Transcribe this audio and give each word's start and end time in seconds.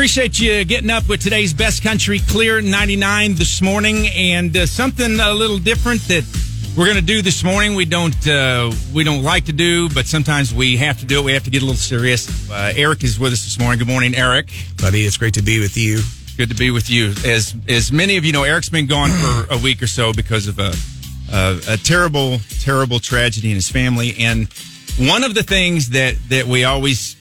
appreciate 0.00 0.40
you 0.40 0.64
getting 0.64 0.88
up 0.88 1.06
with 1.10 1.20
today's 1.20 1.52
best 1.52 1.82
country 1.82 2.20
clear 2.20 2.62
99 2.62 3.34
this 3.34 3.60
morning 3.60 4.06
and 4.16 4.56
uh, 4.56 4.64
something 4.64 5.20
a 5.20 5.34
little 5.34 5.58
different 5.58 6.00
that 6.08 6.24
we're 6.74 6.86
going 6.86 6.96
to 6.96 7.02
do 7.02 7.20
this 7.20 7.44
morning. 7.44 7.74
We 7.74 7.84
don't 7.84 8.26
uh, 8.26 8.72
we 8.94 9.04
don't 9.04 9.22
like 9.22 9.44
to 9.44 9.52
do, 9.52 9.90
but 9.90 10.06
sometimes 10.06 10.54
we 10.54 10.78
have 10.78 10.98
to 11.00 11.04
do 11.04 11.18
it. 11.18 11.24
We 11.26 11.32
have 11.34 11.44
to 11.44 11.50
get 11.50 11.60
a 11.60 11.66
little 11.66 11.76
serious. 11.76 12.50
Uh, 12.50 12.72
Eric 12.74 13.04
is 13.04 13.20
with 13.20 13.34
us 13.34 13.44
this 13.44 13.58
morning. 13.60 13.78
Good 13.78 13.88
morning, 13.88 14.14
Eric. 14.14 14.50
Buddy, 14.80 15.04
it's 15.04 15.18
great 15.18 15.34
to 15.34 15.42
be 15.42 15.60
with 15.60 15.76
you. 15.76 16.00
Good 16.38 16.48
to 16.48 16.56
be 16.56 16.70
with 16.70 16.88
you. 16.88 17.08
As 17.26 17.54
as 17.68 17.92
many 17.92 18.16
of 18.16 18.24
you 18.24 18.32
know, 18.32 18.44
Eric's 18.44 18.70
been 18.70 18.86
gone 18.86 19.10
for 19.10 19.54
a 19.54 19.58
week 19.58 19.82
or 19.82 19.86
so 19.86 20.14
because 20.14 20.48
of 20.48 20.58
a 20.58 20.72
a, 21.30 21.60
a 21.74 21.76
terrible 21.76 22.38
terrible 22.60 23.00
tragedy 23.00 23.50
in 23.50 23.54
his 23.54 23.68
family. 23.68 24.14
And 24.18 24.48
one 24.98 25.24
of 25.24 25.34
the 25.34 25.42
things 25.42 25.90
that 25.90 26.14
that 26.30 26.46
we 26.46 26.64
always 26.64 27.16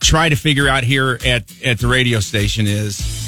try 0.00 0.28
to 0.28 0.36
figure 0.36 0.68
out 0.68 0.84
here 0.84 1.18
at 1.24 1.44
at 1.64 1.78
the 1.78 1.86
radio 1.86 2.20
station 2.20 2.66
is 2.66 3.26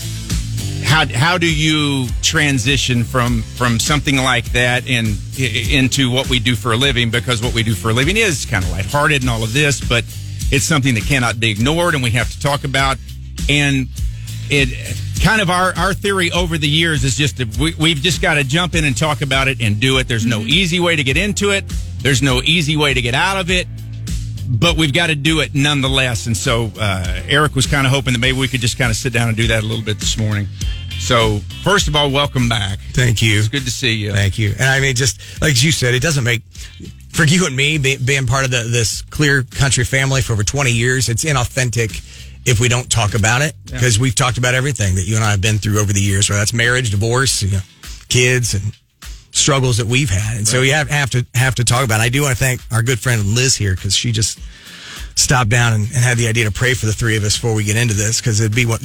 how 0.84 1.06
how 1.06 1.38
do 1.38 1.52
you 1.52 2.09
transition 2.23 3.05
from 3.05 3.42
from 3.42 3.79
something 3.79 4.16
like 4.16 4.46
that 4.52 4.88
and 4.88 5.09
into 5.38 6.10
what 6.10 6.29
we 6.29 6.38
do 6.38 6.56
for 6.56 6.73
a 6.73 6.77
living? 6.77 7.10
Because 7.10 7.43
what 7.43 7.55
we 7.55 7.62
do 7.62 7.74
for 7.74 7.91
a 7.91 7.93
living 7.93 8.16
is 8.16 8.46
kind 8.46 8.65
of 8.65 8.70
lighthearted 8.70 9.23
and 9.23 9.30
all 9.30 9.43
of 9.43 9.52
this 9.52 9.87
but 9.87 10.05
it's 10.51 10.65
something 10.65 10.95
that 10.95 11.05
cannot 11.05 11.38
be 11.38 11.51
ignored 11.51 11.95
and 11.95 12.02
we 12.02 12.10
have 12.10 12.30
to 12.30 12.41
talk 12.41 12.65
about. 12.65 12.96
And 13.48 13.88
it 14.51 14.96
kind 15.23 15.43
of 15.43 15.51
our 15.51 15.77
our 15.77 15.93
theory 15.93 16.30
over 16.32 16.57
the 16.57 16.68
years 16.68 17.05
is 17.05 17.16
just 17.16 17.37
that 17.37 17.57
we, 17.59 17.74
we've 17.74 17.98
just 17.98 18.23
got 18.23 18.34
to 18.34 18.45
jump 18.45 18.74
in 18.74 18.84
and 18.84 18.96
talk 18.96 19.20
about 19.20 19.48
it 19.48 19.60
and 19.60 19.79
do 19.79 19.98
it. 19.98 20.09
There's 20.09 20.27
no 20.27 20.38
mm-hmm. 20.41 20.48
easy 20.48 20.80
way 20.80 20.96
to 20.96 21.05
get 21.05 21.16
into 21.16 21.51
it. 21.51 21.65
There's 22.01 22.23
no 22.23 22.41
easy 22.43 22.77
way 22.77 22.95
to 22.95 23.02
get 23.02 23.15
out 23.15 23.38
of 23.38 23.51
it 23.51 23.66
but 24.48 24.77
we've 24.77 24.93
got 24.93 25.09
to 25.09 25.15
do 25.15 25.41
it 25.41 25.55
nonetheless. 25.55 26.27
And 26.27 26.37
so 26.37 26.73
uh, 26.80 27.23
Eric 27.29 27.55
was 27.55 27.66
kind 27.66 27.87
of 27.87 27.93
hoping 27.93 28.15
that 28.15 28.19
maybe 28.19 28.38
we 28.38 28.48
could 28.48 28.61
just 28.61 28.79
kind 28.79 28.91
of 28.91 28.97
sit 28.97 29.12
down 29.12 29.29
and 29.29 29.37
do 29.37 29.47
that 29.48 29.62
a 29.62 29.66
little 29.66 29.84
bit 29.84 29.98
this 29.98 30.16
morning. 30.16 30.47
So 30.98 31.41
first 31.62 31.87
of 31.87 31.95
all, 31.95 32.11
welcome 32.11 32.48
back. 32.48 32.79
Thank 32.93 33.23
you. 33.23 33.38
It's 33.38 33.49
good 33.49 33.65
to 33.65 33.71
see 33.71 33.93
you. 33.93 34.13
Thank 34.13 34.38
you. 34.38 34.51
And 34.52 34.65
I 34.65 34.80
mean, 34.80 34.96
just 34.96 35.40
like 35.40 35.63
you 35.63 35.71
said, 35.71 35.95
it 35.95 36.02
doesn't 36.02 36.24
make 36.24 36.43
for 37.10 37.24
you 37.24 37.46
and 37.46 37.55
me 37.55 37.79
be, 37.79 37.96
being 37.96 38.27
part 38.27 38.45
of 38.45 38.51
the, 38.51 38.65
this 38.65 39.02
clear 39.02 39.43
country 39.43 39.85
family 39.85 40.23
for 40.23 40.32
over 40.32 40.45
20 40.45 40.71
years. 40.71 41.09
It's 41.09 41.24
inauthentic 41.24 42.02
if 42.46 42.60
we 42.60 42.68
don't 42.68 42.90
talk 42.90 43.15
about 43.15 43.43
it 43.43 43.55
because 43.65 43.96
yeah. 43.96 44.02
we've 44.02 44.15
talked 44.15 44.38
about 44.38 44.55
everything 44.55 44.95
that 44.95 45.07
you 45.07 45.16
and 45.16 45.24
I 45.24 45.33
have 45.33 45.40
been 45.40 45.59
through 45.59 45.80
over 45.80 45.93
the 45.93 46.01
years. 46.01 46.29
Whether 46.29 46.40
that's 46.40 46.55
marriage, 46.55 46.90
divorce, 46.90 47.43
you 47.43 47.52
know, 47.52 47.60
kids, 48.09 48.55
and 48.55 48.73
struggles 49.30 49.79
that 49.79 49.87
we've 49.87 50.10
had. 50.10 50.30
And 50.30 50.40
right. 50.40 50.48
so 50.48 50.60
we 50.60 50.71
have, 50.71 50.88
have 50.90 51.10
to 51.10 51.26
have 51.34 51.54
to 51.57 51.65
talk 51.65 51.84
about 51.84 52.01
it. 52.01 52.04
I 52.04 52.09
do 52.09 52.23
want 52.23 52.37
to 52.37 52.43
thank 52.43 52.60
our 52.71 52.82
good 52.82 52.98
friend 52.98 53.24
Liz 53.24 53.57
here 53.57 53.74
because 53.74 53.95
she 53.95 54.12
just 54.12 54.38
stopped 55.15 55.51
down 55.51 55.73
and, 55.73 55.84
and, 55.84 55.96
had 55.96 56.16
the 56.16 56.29
idea 56.29 56.45
to 56.45 56.52
pray 56.52 56.74
for 56.74 56.87
the 56.87 56.93
three 56.93 57.16
of 57.16 57.24
us 57.24 57.37
before 57.37 57.54
we 57.54 57.65
get 57.65 57.76
into 57.76 57.95
this 57.95 58.21
because 58.21 58.40
it'd 58.40 58.54
be 58.54 58.66
what 58.66 58.80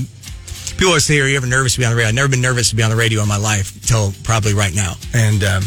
people 0.74 0.88
always 0.88 1.06
say, 1.06 1.20
Are 1.20 1.28
you 1.28 1.38
ever 1.38 1.48
nervous 1.48 1.74
to 1.74 1.80
be 1.80 1.86
on 1.86 1.92
the 1.92 1.96
radio? 1.96 2.10
I've 2.10 2.16
never 2.16 2.30
been 2.30 2.42
nervous 2.42 2.70
to 2.72 2.76
be 2.76 2.84
on 2.84 2.90
the 2.90 2.96
radio 2.96 3.22
in 3.22 3.28
my 3.28 3.38
life 3.38 3.76
until 3.76 4.14
probably 4.24 4.54
right 4.54 4.74
now. 4.74 4.96
And 5.14 5.44
um, 5.44 5.64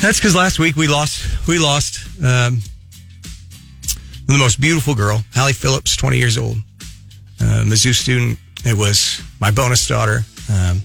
that's 0.00 0.18
because 0.18 0.34
last 0.34 0.58
week 0.58 0.76
we 0.76 0.88
lost 0.88 1.46
we 1.46 1.58
lost 1.58 2.06
um, 2.24 2.60
the 4.26 4.38
most 4.38 4.60
beautiful 4.60 4.94
girl, 4.94 5.22
Hallie 5.34 5.52
Phillips, 5.52 5.96
20 5.96 6.18
years 6.18 6.38
old, 6.38 6.56
uh, 7.40 7.64
Mizzou 7.66 7.94
student. 7.94 8.38
It 8.64 8.76
was 8.76 9.22
my 9.40 9.50
bonus 9.50 9.86
daughter. 9.86 10.20
Um, 10.52 10.82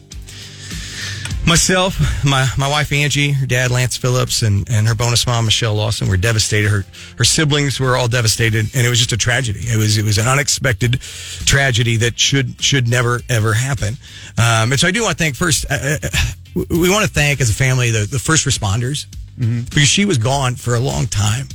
Myself, 1.47 2.25
my, 2.25 2.47
my 2.57 2.67
wife 2.67 2.91
Angie, 2.91 3.31
her 3.31 3.45
dad 3.45 3.69
Lance 3.69 3.95
Phillips, 3.95 4.41
and, 4.41 4.67
and 4.67 4.87
her 4.87 4.95
bonus 4.95 5.27
mom 5.27 5.45
Michelle 5.45 5.75
Lawson 5.75 6.07
were 6.09 6.17
devastated. 6.17 6.69
Her 6.69 6.85
her 7.17 7.23
siblings 7.23 7.79
were 7.79 7.95
all 7.95 8.07
devastated, 8.07 8.75
and 8.75 8.85
it 8.85 8.89
was 8.89 8.97
just 8.97 9.11
a 9.11 9.17
tragedy. 9.17 9.59
It 9.61 9.77
was 9.77 9.97
it 9.97 10.03
was 10.03 10.17
an 10.17 10.27
unexpected 10.27 10.99
tragedy 11.45 11.97
that 11.97 12.19
should 12.19 12.59
should 12.59 12.87
never 12.87 13.21
ever 13.29 13.53
happen. 13.53 13.95
Um, 14.39 14.71
and 14.71 14.79
so 14.79 14.87
I 14.87 14.91
do 14.91 15.03
want 15.03 15.17
to 15.17 15.23
thank 15.23 15.35
first. 15.35 15.65
Uh, 15.69 15.97
uh 16.01 16.09
we 16.55 16.89
want 16.89 17.05
to 17.05 17.11
thank 17.11 17.41
as 17.41 17.49
a 17.49 17.53
family 17.53 17.91
the, 17.91 18.07
the 18.09 18.17
first 18.17 18.45
responders 18.47 19.07
mm-hmm. 19.37 19.65
because 19.65 19.89
she 19.89 20.05
was 20.05 20.17
gone 20.17 20.55
for 20.55 20.73
a 20.73 20.79
long 20.79 21.05
time 21.05 21.47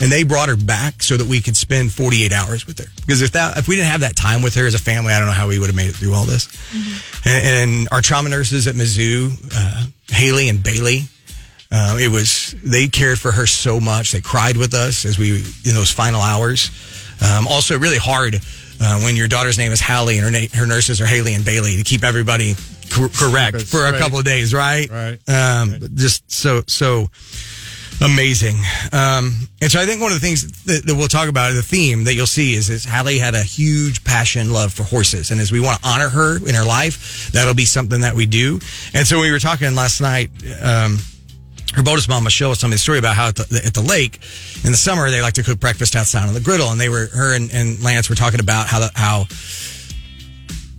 and 0.00 0.12
they 0.12 0.24
brought 0.24 0.48
her 0.48 0.56
back 0.56 1.02
so 1.02 1.16
that 1.16 1.26
we 1.26 1.40
could 1.40 1.56
spend 1.56 1.92
48 1.92 2.32
hours 2.32 2.66
with 2.66 2.78
her. 2.78 2.86
Because 3.00 3.22
if 3.22 3.32
that, 3.32 3.56
if 3.56 3.68
we 3.68 3.76
didn't 3.76 3.90
have 3.90 4.00
that 4.00 4.16
time 4.16 4.42
with 4.42 4.54
her 4.54 4.66
as 4.66 4.74
a 4.74 4.78
family, 4.78 5.12
I 5.12 5.18
don't 5.18 5.28
know 5.28 5.34
how 5.34 5.48
we 5.48 5.58
would 5.58 5.68
have 5.68 5.76
made 5.76 5.88
it 5.88 5.96
through 5.96 6.14
all 6.14 6.24
this. 6.24 6.46
Mm-hmm. 6.46 7.28
And, 7.28 7.70
and, 7.70 7.88
our 7.92 8.02
trauma 8.02 8.28
nurses 8.28 8.66
at 8.66 8.74
Mizzou, 8.74 9.32
uh, 9.54 9.86
Haley 10.08 10.48
and 10.48 10.62
Bailey, 10.62 11.04
uh, 11.72 11.96
it 12.00 12.08
was 12.08 12.54
they 12.62 12.88
cared 12.88 13.18
for 13.18 13.32
her 13.32 13.46
so 13.46 13.80
much. 13.80 14.12
They 14.12 14.20
cried 14.20 14.56
with 14.56 14.74
us 14.74 15.04
as 15.04 15.18
we 15.18 15.36
in 15.64 15.74
those 15.74 15.90
final 15.90 16.20
hours. 16.20 16.70
Um, 17.20 17.46
also, 17.48 17.78
really 17.78 17.98
hard 17.98 18.36
uh, 18.80 19.00
when 19.00 19.16
your 19.16 19.28
daughter's 19.28 19.58
name 19.58 19.72
is 19.72 19.80
Hallie 19.80 20.18
and 20.18 20.24
her 20.24 20.30
na- 20.30 20.48
her 20.54 20.66
nurses 20.66 21.00
are 21.00 21.06
Haley 21.06 21.34
and 21.34 21.44
Bailey 21.44 21.76
to 21.76 21.82
keep 21.82 22.04
everybody 22.04 22.54
cor- 22.90 23.08
correct 23.08 23.62
for 23.62 23.86
a 23.86 23.92
right. 23.92 24.00
couple 24.00 24.18
of 24.18 24.24
days, 24.24 24.54
right? 24.54 24.88
Right. 24.88 25.18
Um, 25.28 25.72
right. 25.72 25.94
Just 25.94 26.30
so 26.30 26.62
so 26.66 27.10
amazing. 28.00 28.56
Um, 28.92 29.48
and 29.60 29.70
so 29.70 29.80
I 29.80 29.86
think 29.86 30.00
one 30.00 30.12
of 30.12 30.20
the 30.20 30.26
things 30.26 30.64
that, 30.64 30.86
that, 30.86 30.94
we'll 30.94 31.08
talk 31.08 31.28
about, 31.28 31.54
the 31.54 31.62
theme 31.62 32.04
that 32.04 32.14
you'll 32.14 32.26
see 32.26 32.54
is, 32.54 32.70
is 32.70 32.84
Hallie 32.84 33.18
had 33.18 33.34
a 33.34 33.42
huge 33.42 34.04
passion, 34.04 34.52
love 34.52 34.72
for 34.72 34.82
horses. 34.82 35.30
And 35.30 35.40
as 35.40 35.50
we 35.50 35.60
want 35.60 35.80
to 35.80 35.88
honor 35.88 36.08
her 36.08 36.36
in 36.36 36.54
her 36.54 36.64
life, 36.64 37.30
that'll 37.32 37.54
be 37.54 37.64
something 37.64 38.00
that 38.02 38.14
we 38.14 38.26
do. 38.26 38.60
And 38.94 39.06
so 39.06 39.20
we 39.20 39.30
were 39.30 39.38
talking 39.38 39.74
last 39.74 40.00
night, 40.00 40.30
um, 40.62 40.98
her 41.74 41.82
bonus 41.82 42.08
mom 42.08 42.24
Michelle 42.24 42.48
was 42.48 42.58
telling 42.58 42.70
me 42.70 42.76
the 42.76 42.78
story 42.78 42.98
about 42.98 43.16
how 43.16 43.28
at 43.28 43.36
the, 43.36 43.62
at 43.64 43.74
the, 43.74 43.82
lake 43.82 44.20
in 44.64 44.70
the 44.70 44.78
summer 44.78 45.10
they 45.10 45.20
like 45.20 45.34
to 45.34 45.42
cook 45.42 45.60
breakfast 45.60 45.94
outside 45.94 46.26
on 46.26 46.32
the 46.32 46.40
griddle, 46.40 46.70
and 46.70 46.80
they 46.80 46.88
were 46.88 47.06
her 47.12 47.34
and, 47.34 47.52
and 47.52 47.82
Lance 47.82 48.08
were 48.08 48.14
talking 48.14 48.40
about 48.40 48.66
how 48.66 48.78
the, 48.80 48.90
how 48.94 49.26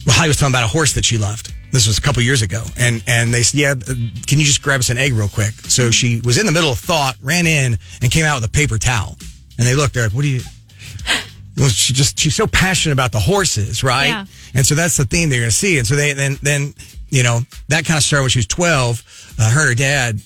well, 0.08 0.16
Hallie 0.16 0.30
was 0.30 0.38
talking 0.38 0.54
about 0.54 0.64
a 0.64 0.70
horse 0.70 0.94
that 0.94 1.06
she 1.06 1.18
loved, 1.18 1.54
this 1.72 1.88
was 1.88 1.98
a 1.98 2.02
couple 2.02 2.22
years 2.22 2.42
ago, 2.42 2.64
and 2.78 3.04
and 3.08 3.34
they 3.34 3.44
said, 3.44 3.60
"Yeah, 3.60 3.74
can 3.76 4.40
you 4.40 4.46
just 4.46 4.62
grab 4.62 4.80
us 4.80 4.90
an 4.90 4.98
egg 4.98 5.14
real 5.14 5.28
quick?" 5.28 5.54
So 5.68 5.92
she 5.92 6.22
was 6.22 6.38
in 6.38 6.46
the 6.46 6.52
middle 6.52 6.72
of 6.72 6.80
thought, 6.80 7.16
ran 7.22 7.46
in, 7.48 7.78
and 8.02 8.12
came 8.12 8.26
out 8.26 8.42
with 8.42 8.50
a 8.50 8.52
paper 8.52 8.78
towel. 8.78 9.18
And 9.58 9.66
they 9.66 9.76
looked, 9.76 9.94
they're 9.94 10.04
like, 10.04 10.14
"What 10.14 10.22
do 10.24 10.30
you?" 10.30 10.42
Well, 11.58 11.70
she 11.70 11.92
just 11.94 12.20
she's 12.20 12.36
so 12.36 12.46
passionate 12.46 12.94
about 12.94 13.12
the 13.12 13.20
horses, 13.20 13.84
right? 13.84 14.10
Yeah. 14.10 14.26
And 14.54 14.64
so 14.64 14.76
that's 14.76 14.96
the 14.96 15.06
theme 15.06 15.30
they're 15.30 15.40
going 15.40 15.50
to 15.50 15.56
see. 15.56 15.80
And 15.80 15.88
so 15.88 15.96
they 15.96 16.14
then 16.14 16.38
then 16.44 16.76
you 17.10 17.24
know 17.24 17.40
that 17.70 17.84
kind 17.84 17.98
of 17.98 18.04
started 18.04 18.24
when 18.24 18.30
she 18.30 18.38
was 18.40 18.46
twelve. 18.46 19.04
Uh, 19.40 19.50
her 19.50 19.62
and 19.62 19.70
her 19.70 19.76
dad, 19.76 20.20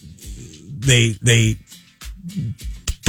they 0.82 1.16
they 1.22 1.56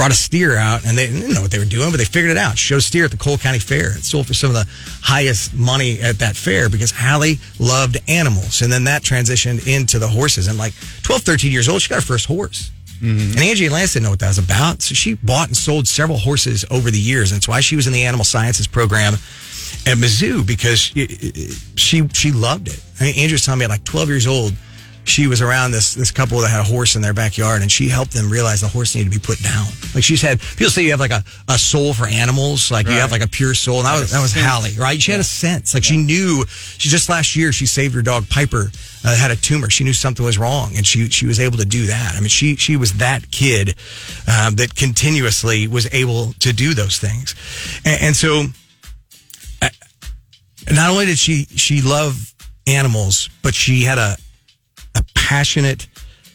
brought 0.03 0.11
a 0.11 0.15
steer 0.15 0.57
out 0.57 0.85
and 0.85 0.99
they 0.99 1.07
didn't 1.07 1.33
know 1.33 1.41
what 1.41 1.53
they 1.53 1.61
were 1.61 1.65
doing, 1.65 1.93
but 1.93 1.99
they 1.99 2.05
figured 2.05 2.33
it 2.33 2.37
out. 2.37 2.59
Showed 2.59 2.79
a 2.79 2.81
steer 2.81 3.05
at 3.05 3.13
the 3.13 3.17
Cole 3.17 3.39
County 3.39 3.61
Fair. 3.61 3.97
It 3.97 4.03
sold 4.03 4.27
for 4.27 4.35
some 4.35 4.51
of 4.51 4.55
the 4.55 4.67
highest 5.01 5.55
money 5.55 6.01
at 6.01 6.19
that 6.19 6.35
fair 6.35 6.69
because 6.69 6.91
Hallie 6.91 7.39
loved 7.61 7.99
animals. 8.09 8.63
And 8.63 8.73
then 8.73 8.83
that 8.85 9.03
transitioned 9.03 9.65
into 9.65 10.01
the 10.01 10.09
horses. 10.09 10.49
And 10.49 10.59
like 10.59 10.75
12, 11.05 11.23
13 11.23 11.53
years 11.53 11.69
old, 11.69 11.83
she 11.83 11.89
got 11.89 11.95
her 11.95 12.01
first 12.01 12.27
horse. 12.27 12.73
Mm-hmm. 12.97 13.39
And 13.39 13.39
Angie 13.39 13.67
and 13.67 13.75
Lance 13.75 13.93
didn't 13.93 14.03
know 14.07 14.11
what 14.11 14.19
that 14.19 14.27
was 14.27 14.39
about. 14.39 14.83
So 14.83 14.97
she 14.97 15.15
bought 15.15 15.47
and 15.47 15.57
sold 15.57 15.87
several 15.87 16.19
horses 16.19 16.65
over 16.69 16.91
the 16.91 16.99
years. 16.99 17.31
And 17.31 17.37
that's 17.37 17.47
why 17.47 17.61
she 17.61 17.77
was 17.77 17.87
in 17.87 17.93
the 17.93 18.03
animal 18.03 18.25
sciences 18.25 18.67
program 18.67 19.13
at 19.13 19.99
Mizzou 19.99 20.45
because 20.45 20.81
she, 21.77 22.09
she 22.09 22.33
loved 22.33 22.67
it. 22.67 22.83
I 22.99 23.05
mean, 23.05 23.19
Andrew's 23.19 23.45
telling 23.45 23.61
me 23.61 23.67
at 23.67 23.71
like 23.71 23.85
12 23.85 24.09
years 24.09 24.27
old, 24.27 24.53
she 25.05 25.27
was 25.27 25.43
around 25.43 25.73
this 25.73 25.95
this 25.95 26.11
couple 26.11 26.39
that 26.41 26.49
had 26.49 26.61
a 26.61 26.65
horse 26.65 26.95
in 26.97 27.03
their 27.03 27.13
backyard 27.13 27.63
and 27.63 27.71
she 27.71 27.89
helped 27.89 28.13
them 28.13 28.31
realize 28.31 28.61
the 28.61 28.69
horse 28.69 28.95
needed 28.95 29.13
to 29.13 29.19
be 29.19 29.25
put 29.25 29.43
down. 29.43 29.67
Like 29.95 30.05
she's 30.05 30.23
had 30.23 30.41
people 30.41 30.71
say 30.71 30.83
you 30.83 30.91
have 30.91 31.01
like 31.01 31.11
a, 31.11 31.25
a 31.49 31.59
soul 31.59 31.93
for 31.93 32.07
animals, 32.07 32.71
like 32.71 32.87
right. 32.87 32.95
you 32.95 33.01
have 33.01 33.11
like 33.11 33.23
a 33.23 33.29
pure 33.29 33.55
soul. 33.55 33.79
And 33.79 33.87
that 33.87 34.01
was 34.01 34.13
that 34.13 34.23
was 34.23 34.33
Hallie, 34.35 34.77
right? 34.79 35.01
She 35.01 35.11
had 35.11 35.21
a 35.21 35.25
sense. 35.25 35.75
Like 35.75 35.85
yeah. 35.85 35.91
she 35.91 35.97
knew 35.99 36.45
she 36.49 36.89
just 36.89 37.09
last 37.09 37.35
year 37.35 37.53
she 37.53 37.67
saved 37.67 37.95
her 37.95 38.03
dog 38.03 38.29
Piper 38.29 38.71
uh, 39.05 39.17
had 39.17 39.31
a 39.31 39.37
tumor. 39.37 39.71
She 39.71 39.85
knew 39.85 39.93
something 39.93 40.25
was 40.25 40.39
wrong 40.39 40.73
and 40.77 40.87
she 40.87 41.09
she 41.09 41.27
was 41.27 41.41
able 41.41 41.59
to 41.59 41.67
do 41.67 41.87
that. 41.87 42.15
I 42.15 42.21
mean 42.21 42.29
she 42.29 42.57
she 42.57 42.77
was 42.77 42.95
that 42.95 43.31
kid 43.31 43.75
um, 44.29 44.55
that 44.57 44.75
continuously 44.77 45.67
was 45.67 45.93
able 45.93 46.33
to 46.41 46.53
do 46.53 46.75
those 46.75 46.99
things. 46.99 47.35
And, 47.85 48.03
and 48.03 48.17
so 48.17 48.45
uh, 49.61 49.69
not 50.71 50.91
only 50.91 51.07
did 51.07 51.19
she 51.19 51.47
she 51.57 51.83
love 51.83 52.33
animals, 52.67 53.29
but 53.43 53.55
she 53.55 53.83
had 53.83 53.99
a 53.99 54.17
passionate, 55.33 55.89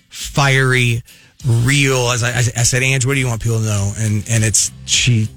fiery, 0.10 1.04
real. 1.46 2.10
As 2.10 2.24
I, 2.24 2.30
I 2.30 2.64
said, 2.64 2.82
Ange, 2.82 3.06
what 3.06 3.14
do 3.14 3.20
you 3.20 3.28
want 3.28 3.42
people 3.44 3.60
to 3.60 3.66
know? 3.66 3.94
And 3.98 4.26
and 4.30 4.44
it's 4.44 4.72
she 4.86 5.28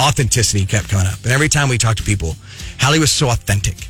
authenticity 0.00 0.64
kept 0.64 0.88
coming 0.88 1.06
up. 1.06 1.22
And 1.22 1.32
every 1.32 1.48
time 1.48 1.68
we 1.68 1.76
talked 1.76 1.98
to 1.98 2.04
people, 2.04 2.34
Hallie 2.80 2.98
was 2.98 3.12
so 3.12 3.28
authentic. 3.28 3.88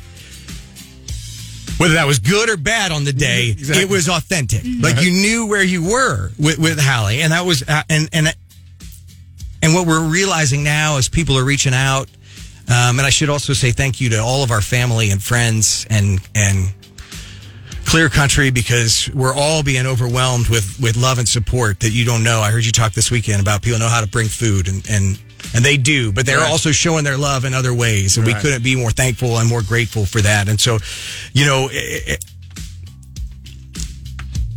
Whether 1.77 1.95
that 1.95 2.07
was 2.07 2.19
good 2.19 2.49
or 2.49 2.57
bad 2.57 2.91
on 2.91 3.03
the 3.03 3.13
day, 3.13 3.49
exactly. 3.51 3.83
it 3.83 3.89
was 3.89 4.07
authentic. 4.07 4.61
Mm-hmm. 4.61 4.83
Like 4.83 5.01
you 5.01 5.11
knew 5.11 5.47
where 5.47 5.63
you 5.63 5.83
were 5.83 6.31
with, 6.37 6.57
with 6.57 6.79
Hallie, 6.79 7.21
and 7.21 7.31
that 7.31 7.45
was 7.45 7.63
uh, 7.67 7.83
and 7.89 8.09
and 8.11 8.27
and 9.61 9.73
what 9.73 9.87
we're 9.87 10.07
realizing 10.07 10.63
now 10.63 10.97
is 10.97 11.07
people 11.07 11.37
are 11.37 11.45
reaching 11.45 11.73
out. 11.73 12.09
Um, 12.67 12.97
and 12.97 13.01
I 13.01 13.11
should 13.11 13.29
also 13.29 13.53
say 13.53 13.71
thank 13.71 14.01
you 14.01 14.09
to 14.11 14.19
all 14.19 14.43
of 14.43 14.51
our 14.51 14.61
family 14.61 15.11
and 15.11 15.21
friends 15.21 15.85
and 15.89 16.19
and 16.33 16.73
clear 17.95 18.09
country 18.09 18.49
because 18.49 19.09
we're 19.13 19.33
all 19.33 19.63
being 19.63 19.85
overwhelmed 19.85 20.49
with, 20.49 20.77
with 20.81 20.97
love 20.97 21.17
and 21.17 21.25
support 21.25 21.79
that 21.79 21.91
you 21.91 22.03
don't 22.03 22.25
know. 22.25 22.41
I 22.41 22.51
heard 22.51 22.65
you 22.65 22.73
talk 22.73 22.91
this 22.91 23.09
weekend 23.09 23.41
about 23.41 23.61
people 23.61 23.79
know 23.79 23.87
how 23.87 24.01
to 24.01 24.07
bring 24.07 24.27
food 24.27 24.67
and, 24.67 24.85
and, 24.89 25.17
and 25.55 25.63
they 25.63 25.77
do, 25.77 26.11
but 26.11 26.25
they're 26.25 26.39
Right. 26.39 26.51
also 26.51 26.73
showing 26.73 27.05
their 27.05 27.17
love 27.17 27.45
in 27.45 27.53
other 27.53 27.73
ways, 27.73 28.17
and 28.17 28.27
we 28.27 28.33
couldn't 28.33 28.65
be 28.65 28.75
more 28.75 28.91
thankful 28.91 29.37
and 29.37 29.47
more 29.47 29.61
grateful 29.61 30.05
for 30.05 30.19
that. 30.19 30.49
And 30.49 30.59
so, 30.59 30.79
you 31.31 31.45
know, 31.45 31.69
eh, 31.69 31.77
eh, 31.77 31.99
eh, 32.07 32.13
it, 32.15 32.25
it, 32.25 32.25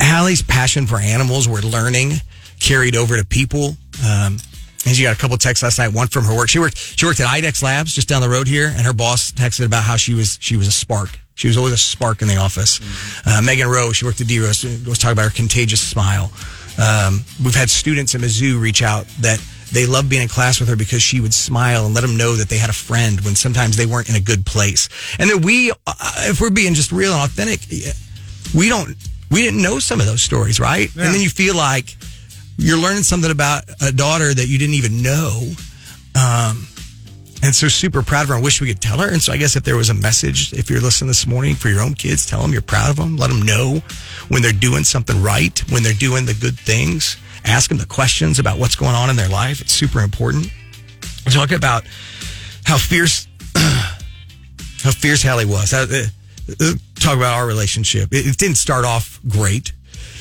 Allie's 0.00 0.42
passion 0.42 0.88
for 0.88 0.98
animals, 0.98 1.48
we're 1.48 1.60
learning, 1.60 2.14
carried 2.58 2.96
over 2.96 3.16
to 3.16 3.24
people. 3.24 3.76
Um, 4.04 4.38
and 4.84 4.96
she 4.96 5.04
got 5.04 5.14
a 5.14 5.18
couple 5.18 5.36
texts 5.36 5.62
last 5.62 5.78
night. 5.78 5.92
One 5.92 6.08
from 6.08 6.24
her 6.24 6.36
work. 6.36 6.48
She 6.48 6.58
worked. 6.58 6.76
She 6.76 7.06
worked 7.06 7.20
at 7.20 7.28
IDEXX 7.28 7.62
Labs 7.62 7.94
just 7.94 8.08
down 8.08 8.20
the 8.20 8.28
road 8.28 8.48
here, 8.48 8.66
and 8.66 8.80
her 8.84 8.92
boss 8.92 9.30
texted 9.30 9.64
about 9.64 9.84
how 9.84 9.94
she 9.94 10.14
was 10.14 10.38
she 10.40 10.56
was 10.56 10.66
a 10.66 10.72
spark. 10.72 11.20
She 11.38 11.46
was 11.46 11.56
always 11.56 11.72
a 11.72 11.78
spark 11.78 12.20
in 12.20 12.26
the 12.26 12.36
office. 12.36 12.80
Uh, 13.24 13.40
Megan 13.40 13.68
Rowe. 13.68 13.92
She 13.92 14.04
worked 14.04 14.20
at 14.20 14.26
D 14.26 14.40
Rose. 14.40 14.64
Was 14.84 14.98
talking 14.98 15.12
about 15.12 15.30
her 15.30 15.30
contagious 15.30 15.80
smile. 15.80 16.32
Um, 16.82 17.24
we've 17.42 17.54
had 17.54 17.70
students 17.70 18.12
at 18.16 18.20
Mizzou 18.20 18.60
reach 18.60 18.82
out 18.82 19.06
that 19.20 19.40
they 19.70 19.86
loved 19.86 20.10
being 20.10 20.22
in 20.22 20.28
class 20.28 20.58
with 20.58 20.68
her 20.68 20.74
because 20.74 21.00
she 21.00 21.20
would 21.20 21.32
smile 21.32 21.86
and 21.86 21.94
let 21.94 22.00
them 22.00 22.16
know 22.16 22.34
that 22.34 22.48
they 22.48 22.58
had 22.58 22.70
a 22.70 22.74
friend 22.74 23.20
when 23.20 23.36
sometimes 23.36 23.76
they 23.76 23.86
weren't 23.86 24.08
in 24.08 24.16
a 24.16 24.20
good 24.20 24.46
place. 24.46 24.88
And 25.20 25.30
that 25.30 25.44
we, 25.44 25.70
uh, 25.70 25.74
if 26.26 26.40
we're 26.40 26.50
being 26.50 26.74
just 26.74 26.90
real 26.90 27.12
and 27.12 27.22
authentic, 27.22 27.60
we 28.52 28.68
don't 28.68 28.96
we 29.30 29.42
didn't 29.42 29.62
know 29.62 29.78
some 29.78 30.00
of 30.00 30.06
those 30.06 30.22
stories, 30.22 30.58
right? 30.58 30.88
And 30.96 31.14
then 31.14 31.20
you 31.20 31.30
feel 31.30 31.54
like 31.54 31.96
you're 32.56 32.78
learning 32.78 33.04
something 33.04 33.30
about 33.30 33.62
a 33.80 33.92
daughter 33.92 34.34
that 34.34 34.48
you 34.48 34.58
didn't 34.58 34.74
even 34.74 35.02
know. 35.02 35.52
Um, 36.18 36.66
and 37.42 37.54
so 37.54 37.68
super 37.68 38.02
proud 38.02 38.22
of 38.22 38.28
her. 38.30 38.34
I 38.36 38.40
wish 38.40 38.60
we 38.60 38.66
could 38.68 38.80
tell 38.80 38.98
her. 38.98 39.08
And 39.08 39.22
so 39.22 39.32
I 39.32 39.36
guess 39.36 39.56
if 39.56 39.64
there 39.64 39.76
was 39.76 39.90
a 39.90 39.94
message, 39.94 40.52
if 40.52 40.68
you're 40.68 40.80
listening 40.80 41.08
this 41.08 41.26
morning 41.26 41.54
for 41.54 41.68
your 41.68 41.80
own 41.80 41.94
kids, 41.94 42.26
tell 42.26 42.42
them 42.42 42.52
you're 42.52 42.62
proud 42.62 42.90
of 42.90 42.96
them. 42.96 43.16
Let 43.16 43.28
them 43.30 43.42
know 43.42 43.82
when 44.28 44.42
they're 44.42 44.52
doing 44.52 44.84
something 44.84 45.22
right, 45.22 45.58
when 45.70 45.82
they're 45.82 45.92
doing 45.92 46.26
the 46.26 46.34
good 46.34 46.58
things. 46.58 47.16
Ask 47.44 47.68
them 47.68 47.78
the 47.78 47.86
questions 47.86 48.38
about 48.38 48.58
what's 48.58 48.76
going 48.76 48.94
on 48.94 49.10
in 49.10 49.16
their 49.16 49.28
life. 49.28 49.60
It's 49.60 49.72
super 49.72 50.00
important. 50.00 50.50
Talk 51.30 51.52
about 51.52 51.84
how 52.64 52.76
fierce, 52.76 53.28
how 53.54 54.90
fierce 54.90 55.22
Hallie 55.22 55.46
was. 55.46 55.72
Uh, 55.72 55.86
uh, 56.60 56.72
Talk 56.96 57.16
about 57.16 57.34
our 57.34 57.46
relationship. 57.46 58.12
It, 58.12 58.26
it 58.26 58.36
didn't 58.38 58.56
start 58.56 58.84
off 58.84 59.20
great 59.28 59.72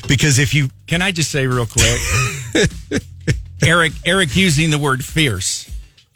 because 0.06 0.38
if 0.38 0.54
you 0.54 0.68
Can 0.86 1.02
I 1.02 1.10
just 1.10 1.30
say 1.30 1.46
real 1.46 1.66
quick? 1.66 3.02
Eric 3.62 3.92
Eric 4.06 4.36
using 4.36 4.70
the 4.70 4.78
word 4.78 5.04
fierce 5.04 5.67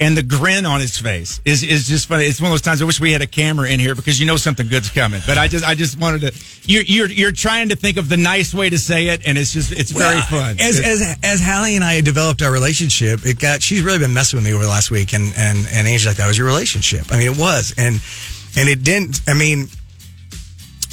and 0.03 0.17
the 0.17 0.23
grin 0.23 0.67
on 0.67 0.81
his 0.81 0.99
face 0.99 1.41
is 1.45 1.63
is 1.63 1.87
just 1.89 2.09
funny. 2.09 2.25
It's 2.27 2.41
one 2.41 2.49
of 2.51 2.53
those 2.53 2.61
times 2.63 2.83
I 2.83 2.85
wish 2.85 3.01
we 3.01 3.13
had 3.13 3.23
a 3.23 3.27
camera 3.27 3.69
in 3.69 3.79
here 3.81 3.95
because 3.95 4.19
you 4.21 4.27
know 4.27 4.37
something 4.37 4.67
good's 4.69 4.91
coming. 4.91 5.21
But 5.27 5.39
I 5.39 5.49
just 5.49 5.65
I 5.65 5.75
just 5.75 5.99
wanted 5.99 6.21
to 6.23 6.33
you're 6.71 6.83
you're 6.83 7.07
you're 7.09 7.33
trying 7.33 7.69
to 7.71 7.77
think 7.77 7.97
of 7.97 8.09
the 8.09 8.17
nice 8.17 8.53
way 8.53 8.69
to 8.71 8.79
say 8.79 9.09
it 9.09 9.23
and 9.27 9.39
it's 9.39 9.53
just 9.53 9.73
it's 9.73 9.91
very 9.93 10.21
fun. 10.23 10.57
As, 10.61 10.79
It's- 10.79 11.01
as 11.03 11.19
as 11.23 11.41
Hallie 11.41 11.77
and 11.77 11.85
I 11.85 12.01
developed 12.01 12.43
our 12.43 12.53
relationship, 12.53 13.25
it 13.25 13.39
got 13.39 13.63
she's 13.63 13.83
really 13.83 13.99
been 13.99 14.13
messing 14.15 14.37
with 14.39 14.45
me 14.45 14.53
over 14.53 14.63
the 14.65 14.69
last 14.71 14.91
week, 14.91 15.13
and 15.15 15.33
and 15.37 15.59
and 15.73 15.87
Angie's 15.87 16.07
like, 16.07 16.17
"That 16.17 16.27
was 16.27 16.37
your 16.37 16.47
relationship." 16.47 17.13
I 17.13 17.19
mean, 17.19 17.33
it 17.33 17.39
was, 17.39 17.73
and 17.79 18.01
and 18.57 18.69
it 18.69 18.83
didn't. 18.83 19.21
I 19.29 19.35
mean, 19.35 19.69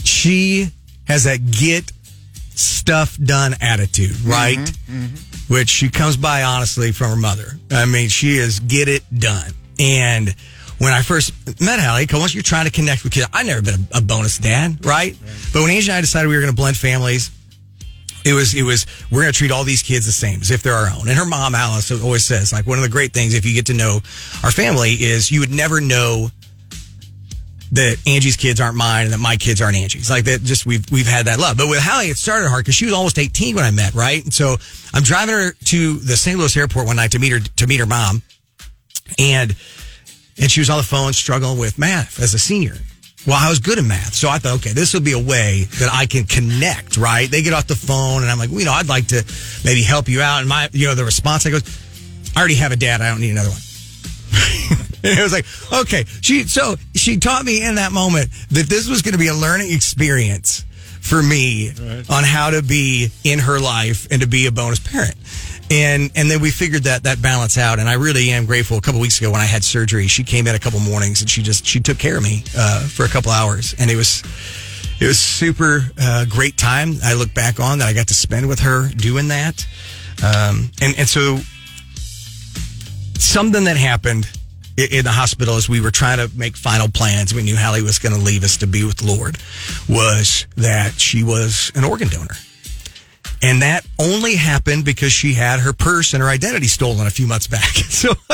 she 0.03 0.69
has 1.07 1.23
that 1.25 1.39
get 1.51 1.91
stuff 2.55 3.17
done 3.17 3.55
attitude, 3.61 4.19
right? 4.21 4.57
Mm-hmm, 4.57 5.03
mm-hmm. 5.03 5.15
Which 5.49 5.69
she 5.69 5.89
comes 5.89 6.15
by 6.15 6.43
honestly 6.43 6.91
from 6.91 7.09
her 7.09 7.15
mother. 7.15 7.59
I 7.71 7.85
mean, 7.85 8.07
she 8.09 8.37
is 8.37 8.59
get 8.59 8.87
it 8.87 9.03
done. 9.13 9.51
And 9.79 10.33
when 10.77 10.93
I 10.93 11.01
first 11.01 11.33
met 11.61 11.79
Hallie, 11.79 12.03
because 12.03 12.19
once 12.19 12.33
you're 12.33 12.43
trying 12.43 12.65
to 12.65 12.71
connect 12.71 13.03
with 13.03 13.13
kids, 13.13 13.27
I've 13.33 13.45
never 13.45 13.61
been 13.61 13.87
a, 13.93 13.97
a 13.97 14.01
bonus 14.01 14.37
dad, 14.37 14.85
right? 14.85 15.15
But 15.51 15.61
when 15.61 15.71
Angie 15.71 15.89
and 15.89 15.97
I 15.97 16.01
decided 16.01 16.29
we 16.29 16.35
were 16.35 16.41
going 16.41 16.53
to 16.53 16.55
blend 16.55 16.77
families, 16.77 17.31
it 18.25 18.33
was 18.33 18.53
it 18.53 18.63
was 18.63 18.85
we're 19.11 19.21
going 19.21 19.33
to 19.33 19.37
treat 19.37 19.51
all 19.51 19.63
these 19.63 19.81
kids 19.81 20.05
the 20.05 20.11
same 20.11 20.41
as 20.41 20.51
if 20.51 20.61
they're 20.61 20.73
our 20.73 20.89
own. 20.89 21.07
And 21.07 21.17
her 21.17 21.25
mom 21.25 21.55
Alice 21.55 21.91
always 21.91 22.25
says 22.25 22.51
like 22.51 22.67
one 22.67 22.77
of 22.77 22.83
the 22.83 22.89
great 22.89 23.13
things 23.13 23.33
if 23.33 23.45
you 23.45 23.53
get 23.53 23.67
to 23.67 23.73
know 23.73 23.99
our 24.43 24.51
family 24.51 24.91
is 24.93 25.31
you 25.31 25.39
would 25.39 25.51
never 25.51 25.81
know 25.81 26.29
that 27.71 27.97
Angie's 28.07 28.35
kids 28.35 28.59
aren't 28.59 28.75
mine 28.75 29.05
and 29.05 29.13
that 29.13 29.19
my 29.19 29.37
kids 29.37 29.61
aren't 29.61 29.77
Angie's. 29.77 30.09
Like 30.09 30.25
that, 30.25 30.41
just 30.43 30.65
we've 30.65 30.89
we've 30.91 31.07
had 31.07 31.25
that 31.25 31.39
love. 31.39 31.57
But 31.57 31.67
with 31.67 31.79
Hallie, 31.79 32.07
it 32.07 32.17
started 32.17 32.49
hard 32.49 32.65
because 32.65 32.75
she 32.75 32.85
was 32.85 32.93
almost 32.93 33.19
18 33.19 33.55
when 33.55 33.65
I 33.65 33.71
met, 33.71 33.93
right? 33.93 34.23
And 34.23 34.33
so 34.33 34.57
I'm 34.93 35.03
driving 35.03 35.35
her 35.35 35.51
to 35.51 35.93
the 35.95 36.17
St. 36.17 36.37
Louis 36.37 36.55
airport 36.57 36.87
one 36.87 36.95
night 36.95 37.11
to 37.11 37.19
meet 37.19 37.31
her 37.31 37.39
to 37.39 37.67
meet 37.67 37.79
her 37.79 37.85
mom, 37.85 38.21
and 39.17 39.55
and 40.37 40.51
she 40.51 40.61
was 40.61 40.69
on 40.69 40.77
the 40.77 40.83
phone 40.83 41.13
struggling 41.13 41.59
with 41.59 41.77
math 41.77 42.19
as 42.19 42.33
a 42.33 42.39
senior. 42.39 42.75
Well, 43.27 43.37
I 43.37 43.49
was 43.49 43.59
good 43.59 43.77
in 43.77 43.87
math, 43.87 44.13
so 44.13 44.29
I 44.29 44.39
thought, 44.39 44.55
okay, 44.59 44.71
this 44.71 44.93
will 44.93 45.01
be 45.01 45.11
a 45.11 45.19
way 45.19 45.65
that 45.79 45.89
I 45.93 46.05
can 46.05 46.23
connect. 46.23 46.97
Right? 46.97 47.29
They 47.29 47.43
get 47.43 47.53
off 47.53 47.67
the 47.67 47.75
phone, 47.75 48.23
and 48.23 48.31
I'm 48.31 48.39
like, 48.39 48.49
well, 48.49 48.59
you 48.59 48.65
know, 48.65 48.73
I'd 48.73 48.87
like 48.87 49.07
to 49.07 49.23
maybe 49.63 49.83
help 49.83 50.07
you 50.07 50.21
out. 50.21 50.39
And 50.39 50.49
my, 50.49 50.69
you 50.71 50.87
know, 50.87 50.95
the 50.95 51.05
response 51.05 51.45
I 51.45 51.51
goes, 51.51 51.63
I 52.35 52.39
already 52.39 52.55
have 52.55 52.71
a 52.71 52.77
dad. 52.77 53.01
I 53.01 53.09
don't 53.09 53.21
need 53.21 53.31
another 53.31 53.49
one. 53.49 53.59
And 55.03 55.17
it 55.19 55.21
was 55.21 55.33
like, 55.33 55.45
okay, 55.81 56.05
she 56.21 56.43
so 56.43 56.75
she 56.95 57.17
taught 57.17 57.45
me 57.45 57.63
in 57.65 57.75
that 57.75 57.91
moment 57.91 58.29
that 58.51 58.67
this 58.67 58.89
was 58.89 59.01
going 59.01 59.13
to 59.13 59.19
be 59.19 59.27
a 59.27 59.33
learning 59.33 59.71
experience 59.71 60.65
for 61.01 61.23
me 61.23 61.71
on 62.09 62.23
how 62.23 62.51
to 62.51 62.61
be 62.61 63.09
in 63.23 63.39
her 63.39 63.59
life 63.59 64.07
and 64.11 64.21
to 64.21 64.27
be 64.27 64.45
a 64.45 64.51
bonus 64.51 64.79
parent. 64.79 65.15
And 65.71 66.11
and 66.15 66.29
then 66.29 66.41
we 66.41 66.49
figured 66.51 66.83
that 66.83 67.03
that 67.03 67.21
balance 67.21 67.57
out, 67.57 67.77
and 67.77 67.87
I 67.87 67.93
really 67.93 68.31
am 68.31 68.45
grateful. 68.45 68.77
A 68.77 68.81
couple 68.81 68.99
weeks 68.99 69.19
ago 69.19 69.31
when 69.31 69.41
I 69.41 69.45
had 69.45 69.63
surgery, 69.63 70.07
she 70.07 70.23
came 70.23 70.47
in 70.47 70.55
a 70.55 70.59
couple 70.59 70.79
mornings 70.79 71.21
and 71.21 71.29
she 71.29 71.43
just 71.43 71.65
she 71.65 71.79
took 71.79 71.99
care 71.99 72.17
of 72.17 72.23
me 72.23 72.43
uh, 72.57 72.87
for 72.87 73.05
a 73.05 73.07
couple 73.07 73.31
hours, 73.31 73.75
and 73.77 73.91
it 73.91 73.95
was 73.95 74.23
it 74.99 75.05
was 75.05 75.19
super 75.19 75.91
uh, 75.99 76.25
great 76.25 76.57
time. 76.57 76.95
I 77.03 77.13
look 77.13 77.33
back 77.35 77.59
on 77.59 77.79
that 77.79 77.87
I 77.87 77.93
got 77.93 78.07
to 78.07 78.15
spend 78.15 78.47
with 78.47 78.61
her 78.61 78.89
doing 78.89 79.27
that, 79.27 79.67
um, 80.23 80.71
and 80.81 80.97
and 80.97 81.07
so 81.07 81.37
something 83.19 83.65
that 83.65 83.77
happened 83.77 84.27
in 84.79 85.05
the 85.05 85.11
hospital 85.11 85.55
as 85.55 85.67
we 85.67 85.81
were 85.81 85.91
trying 85.91 86.17
to 86.17 86.29
make 86.37 86.55
final 86.55 86.89
plans. 86.89 87.33
We 87.33 87.43
knew 87.43 87.55
Hallie 87.55 87.81
was 87.81 87.99
going 87.99 88.15
to 88.15 88.21
leave 88.21 88.43
us 88.43 88.57
to 88.57 88.67
be 88.67 88.83
with 88.83 88.97
the 88.97 89.07
Lord. 89.07 89.37
Was 89.87 90.47
that 90.57 90.99
she 90.99 91.23
was 91.23 91.71
an 91.75 91.83
organ 91.83 92.07
donor. 92.07 92.35
And 93.41 93.61
that 93.61 93.85
only 93.97 94.35
happened 94.35 94.83
because 94.83 95.13
she 95.13 95.33
had 95.33 95.61
her 95.61 95.71
purse 95.71 96.13
and 96.13 96.21
her 96.21 96.27
identity 96.27 96.67
stolen 96.67 97.07
a 97.07 97.09
few 97.09 97.27
months 97.27 97.47
back. 97.47 97.69
So, 97.89 98.13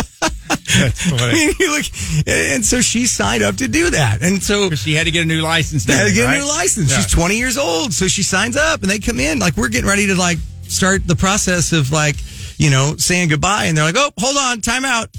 I 0.51 1.31
mean, 1.33 1.53
you 1.59 1.75
look, 1.75 1.85
and 2.27 2.63
so 2.63 2.81
she 2.81 3.07
signed 3.07 3.41
up 3.41 3.55
to 3.57 3.67
do 3.67 3.89
that. 3.91 4.21
And 4.21 4.43
so 4.43 4.69
she 4.71 4.93
had 4.93 5.05
to 5.05 5.11
get 5.11 5.23
a 5.23 5.25
new 5.25 5.41
license. 5.41 5.85
had 5.85 6.07
to 6.07 6.13
get 6.13 6.25
right? 6.25 6.35
a 6.35 6.39
new 6.39 6.47
license. 6.47 6.91
Yeah. 6.91 6.97
She's 6.97 7.11
20 7.11 7.35
years 7.35 7.57
old. 7.57 7.93
So 7.93 8.07
she 8.07 8.21
signs 8.21 8.57
up 8.57 8.83
and 8.83 8.91
they 8.91 8.99
come 8.99 9.19
in. 9.19 9.39
Like, 9.39 9.57
we're 9.57 9.69
getting 9.69 9.89
ready 9.89 10.07
to 10.07 10.15
like 10.15 10.37
start 10.67 11.07
the 11.07 11.15
process 11.15 11.73
of 11.73 11.91
like, 11.91 12.15
you 12.57 12.69
know, 12.69 12.95
saying 12.97 13.29
goodbye. 13.29 13.65
And 13.65 13.77
they're 13.77 13.85
like, 13.85 13.95
oh, 13.97 14.11
hold 14.19 14.37
on, 14.37 14.61
time 14.61 14.85
out. 14.85 15.09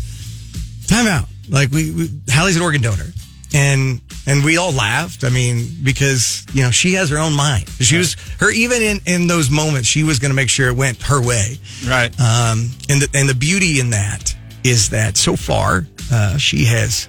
Time 0.87 1.07
out. 1.07 1.27
Like, 1.49 1.71
we, 1.71 1.91
we 1.91 2.11
Hallie's 2.29 2.57
an 2.57 2.63
organ 2.63 2.83
donor. 2.83 3.07
And, 3.55 4.01
and 4.27 4.45
we 4.45 4.57
all 4.57 4.73
laughed. 4.73 5.25
I 5.25 5.31
mean, 5.31 5.69
because, 5.83 6.45
you 6.53 6.63
know, 6.63 6.71
she 6.71 6.95
has 6.95 7.11
her 7.11 7.19
own 7.19 7.35
mind. 7.35 7.69
She 7.69 7.97
was, 7.97 8.17
her, 8.41 8.51
even 8.51 8.83
in, 8.83 9.01
in 9.07 9.27
those 9.29 9.51
moments, 9.51 9.89
she 9.89 10.03
was 10.03 10.19
going 10.19 10.31
to 10.31 10.35
make 10.35 10.51
sure 10.51 10.69
it 10.69 10.77
went 10.77 11.01
her 11.03 11.23
way. 11.23 11.59
Right. 11.87 12.11
Um, 12.21 12.71
and 12.91 13.03
the, 13.03 13.09
and 13.15 13.29
the 13.29 13.35
beauty 13.35 13.81
in 13.81 13.91
that 13.91 14.35
is 14.65 14.91
that 14.91 15.17
so 15.17 15.37
far, 15.37 15.87
uh, 16.13 16.37
she 16.37 16.65
has 16.65 17.09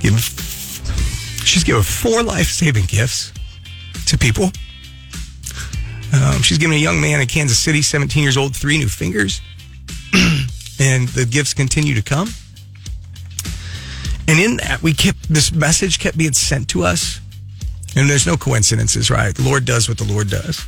given, 0.00 0.18
she's 0.18 1.64
given 1.64 1.82
four 1.82 2.22
life 2.22 2.48
saving 2.48 2.84
gifts 2.84 3.32
to 4.06 4.18
people. 4.18 4.50
Um, 6.12 6.42
she's 6.42 6.58
given 6.58 6.76
a 6.76 6.80
young 6.80 7.00
man 7.00 7.20
in 7.20 7.26
Kansas 7.26 7.58
City, 7.58 7.82
17 7.82 8.22
years 8.22 8.36
old, 8.36 8.54
three 8.54 8.78
new 8.78 8.88
fingers. 8.88 9.40
and 10.80 11.08
the 11.08 11.26
gifts 11.28 11.52
continue 11.52 11.94
to 11.94 12.02
come. 12.02 12.28
And 14.28 14.38
in 14.38 14.58
that, 14.58 14.82
we 14.82 14.92
kept, 14.92 15.28
this 15.28 15.52
message 15.52 15.98
kept 15.98 16.18
being 16.18 16.34
sent 16.34 16.68
to 16.70 16.84
us. 16.84 17.20
And 17.96 18.08
there's 18.08 18.26
no 18.26 18.36
coincidences, 18.36 19.10
right? 19.10 19.34
The 19.34 19.42
Lord 19.42 19.64
does 19.64 19.88
what 19.88 19.96
the 19.96 20.04
Lord 20.04 20.28
does. 20.28 20.64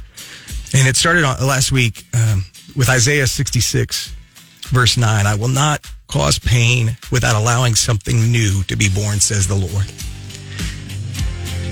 And 0.73 0.89
it 0.89 0.97
started 0.97 1.25
on 1.25 1.47
last 1.47 1.71
week 1.71 2.05
um, 2.15 2.45
with 2.75 2.89
Isaiah 2.89 3.27
66, 3.27 4.15
verse 4.69 4.97
9. 4.97 5.27
I 5.27 5.35
will 5.35 5.49
not 5.49 5.89
cause 6.07 6.39
pain 6.39 6.97
without 7.13 7.37
allowing 7.37 7.75
something 7.75 8.33
new 8.33 8.63
to 8.65 8.77
be 8.77 8.89
born, 8.89 9.21
says 9.21 9.47
the 9.47 9.55
Lord. 9.55 9.87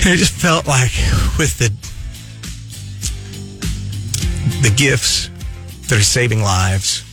And 0.05 0.15
it 0.15 0.19
just 0.19 0.35
felt 0.35 0.67
like 0.67 0.93
with 1.39 1.59
the 1.59 1.73
the 4.63 4.75
gifts 4.75 5.31
that 5.89 5.99
are 5.99 6.03
saving 6.03 6.43
lives, 6.43 7.05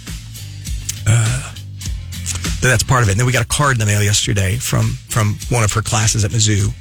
that 2.65 2.72
that's 2.72 2.84
part 2.84 3.03
of 3.03 3.10
it. 3.10 3.12
And 3.12 3.19
then 3.19 3.27
we 3.27 3.31
got 3.31 3.45
a 3.45 3.48
card 3.48 3.74
in 3.74 3.79
the 3.79 3.86
mail 3.86 4.01
yesterday 4.01 4.57
from 4.57 4.86
from 5.07 5.38
one 5.50 5.63
of 5.63 5.72
her 5.74 5.81
classes 5.81 6.25
at 6.25 6.31
Mizzou 6.31 6.74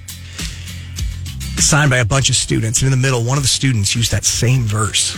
signed 1.61 1.91
by 1.91 1.99
a 1.99 2.05
bunch 2.05 2.31
of 2.31 2.37
students. 2.37 2.81
And 2.83 2.93
in 2.93 2.99
the 2.99 3.03
middle, 3.03 3.23
one 3.23 3.37
of 3.37 3.45
the 3.45 3.49
students 3.49 3.95
used 3.95 4.13
that 4.13 4.25
same 4.25 4.63
verse. 4.63 5.17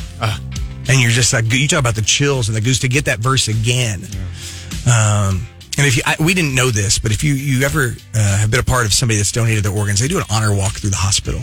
And 0.89 1.01
you're 1.01 1.11
just 1.11 1.33
like, 1.33 1.53
you 1.53 1.67
talk 1.67 1.81
about 1.81 1.95
the 1.95 2.03
chills 2.03 2.49
and 2.49 2.57
the 2.57 2.61
goose 2.61 2.81
to 2.81 2.89
get 2.89 3.07
that 3.07 3.19
verse 3.19 3.49
again. 3.49 4.03
Um, 4.87 5.47
and 5.79 5.87
if 5.87 5.97
you, 5.97 6.03
I, 6.07 6.17
we 6.21 6.33
didn't 6.35 6.55
know 6.55 6.71
this, 6.71 6.99
but 6.99 7.11
if 7.11 7.25
you, 7.25 7.35
you 7.35 7.65
ever 7.65 7.97
uh, 8.15 8.39
have 8.39 8.51
been 8.51 8.61
a 8.61 8.65
part 8.65 8.87
of 8.87 8.93
somebody 8.93 9.17
that's 9.17 9.33
donated 9.33 9.65
their 9.65 9.77
organs, 9.77 10.01
they 10.01 10.09
do 10.09 10.19
an 10.19 10.25
honor 10.31 10.55
walk 10.55 10.75
through 10.75 10.91
the 10.91 10.97
hospital. 10.97 11.41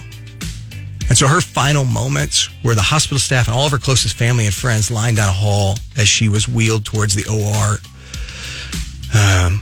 And 1.09 1.17
so 1.17 1.27
her 1.27 1.41
final 1.41 1.83
moments 1.83 2.49
were 2.63 2.73
the 2.73 2.81
hospital 2.81 3.19
staff 3.19 3.47
and 3.47 3.55
all 3.55 3.65
of 3.65 3.71
her 3.71 3.77
closest 3.77 4.15
family 4.15 4.45
and 4.45 4.53
friends 4.53 4.89
lined 4.89 5.17
down 5.17 5.29
a 5.29 5.33
hall 5.33 5.77
as 5.97 6.07
she 6.07 6.29
was 6.29 6.47
wheeled 6.47 6.85
towards 6.85 7.13
the 7.13 7.29
OR. 7.29 7.77
Um, 9.13 9.61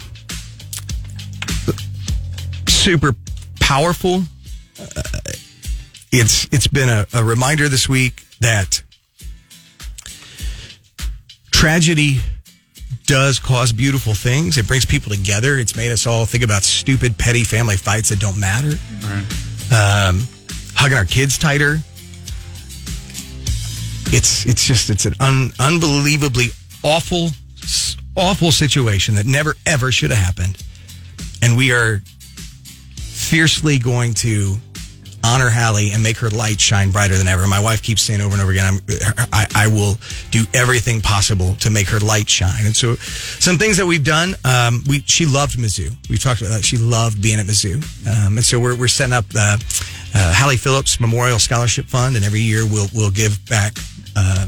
super 2.68 3.14
powerful. 3.60 4.24
Uh, 4.80 5.02
it's 6.12 6.46
it's 6.52 6.68
been 6.68 6.90
a, 6.90 7.06
a 7.14 7.24
reminder 7.24 7.70
this 7.70 7.88
week 7.88 8.26
that 8.40 8.82
tragedy 11.52 12.20
does 13.06 13.40
cause 13.40 13.72
beautiful 13.72 14.14
things. 14.14 14.58
It 14.58 14.68
brings 14.68 14.86
people 14.86 15.12
together. 15.12 15.58
It's 15.58 15.76
made 15.76 15.92
us 15.92 16.08
all 16.08 16.26
think 16.26 16.44
about 16.44 16.64
stupid, 16.64 17.18
petty 17.18 17.44
family 17.44 17.78
fights 17.78 18.10
that 18.10 18.20
don't 18.20 18.40
matter. 18.40 18.78
Um, 19.74 20.22
hugging 20.76 20.98
our 20.98 21.06
kids 21.06 21.38
tighter. 21.38 21.80
It's 24.14 24.46
it's 24.46 24.66
just 24.66 24.90
it's 24.90 25.06
an 25.06 25.16
un, 25.20 25.52
unbelievably 25.60 26.48
awful, 26.84 27.30
awful 28.16 28.52
situation 28.52 29.16
that 29.16 29.26
never 29.26 29.56
ever 29.66 29.92
should 29.92 30.12
have 30.12 30.20
happened, 30.20 30.64
and 31.42 31.58
we 31.58 31.72
are 31.72 32.02
fiercely 32.98 33.78
going 33.78 34.14
to 34.14 34.56
honor 35.24 35.50
Hallie 35.50 35.92
and 35.92 36.02
make 36.02 36.18
her 36.18 36.30
light 36.30 36.60
shine 36.60 36.92
brighter 36.92 37.16
than 37.16 37.28
ever. 37.28 37.48
My 37.48 37.60
wife 37.60 37.82
keeps 37.82 38.02
saying 38.02 38.22
over 38.22 38.34
and 38.34 38.42
over 38.42 38.52
again, 38.52 38.80
I, 39.32 39.46
I 39.56 39.68
will 39.68 39.98
do 40.32 40.44
everything 40.54 41.02
possible 41.02 41.56
to 41.56 41.70
make 41.70 41.88
her 41.90 42.00
light 42.00 42.30
shine. 42.30 42.66
And 42.66 42.76
so, 42.76 42.96
some 42.96 43.58
things 43.58 43.78
that 43.78 43.86
we've 43.86 44.04
done, 44.04 44.36
um, 44.46 44.84
we 44.88 45.00
she 45.06 45.26
loved 45.26 45.58
Mizzou. 45.58 45.92
We've 46.10 46.22
talked 46.22 46.42
about 46.42 46.52
that. 46.52 46.66
She 46.66 46.78
loved 46.78 47.22
being 47.22 47.40
at 47.40 47.46
Mizzou, 47.46 47.76
um, 48.08 48.38
and 48.38 48.46
so 48.46 48.60
we're 48.60 48.76
we're 48.76 48.88
setting 48.88 49.14
up 49.14 49.28
the 49.30 49.64
uh, 50.14 50.34
Hallie 50.36 50.58
Phillips 50.58 51.00
Memorial 51.00 51.40
Scholarship 51.40 51.86
Fund, 51.86 52.16
and 52.16 52.26
every 52.26 52.42
year 52.42 52.66
we'll 52.66 52.88
we'll 52.94 53.12
give 53.12 53.44
back. 53.48 53.74
Uh, 54.16 54.48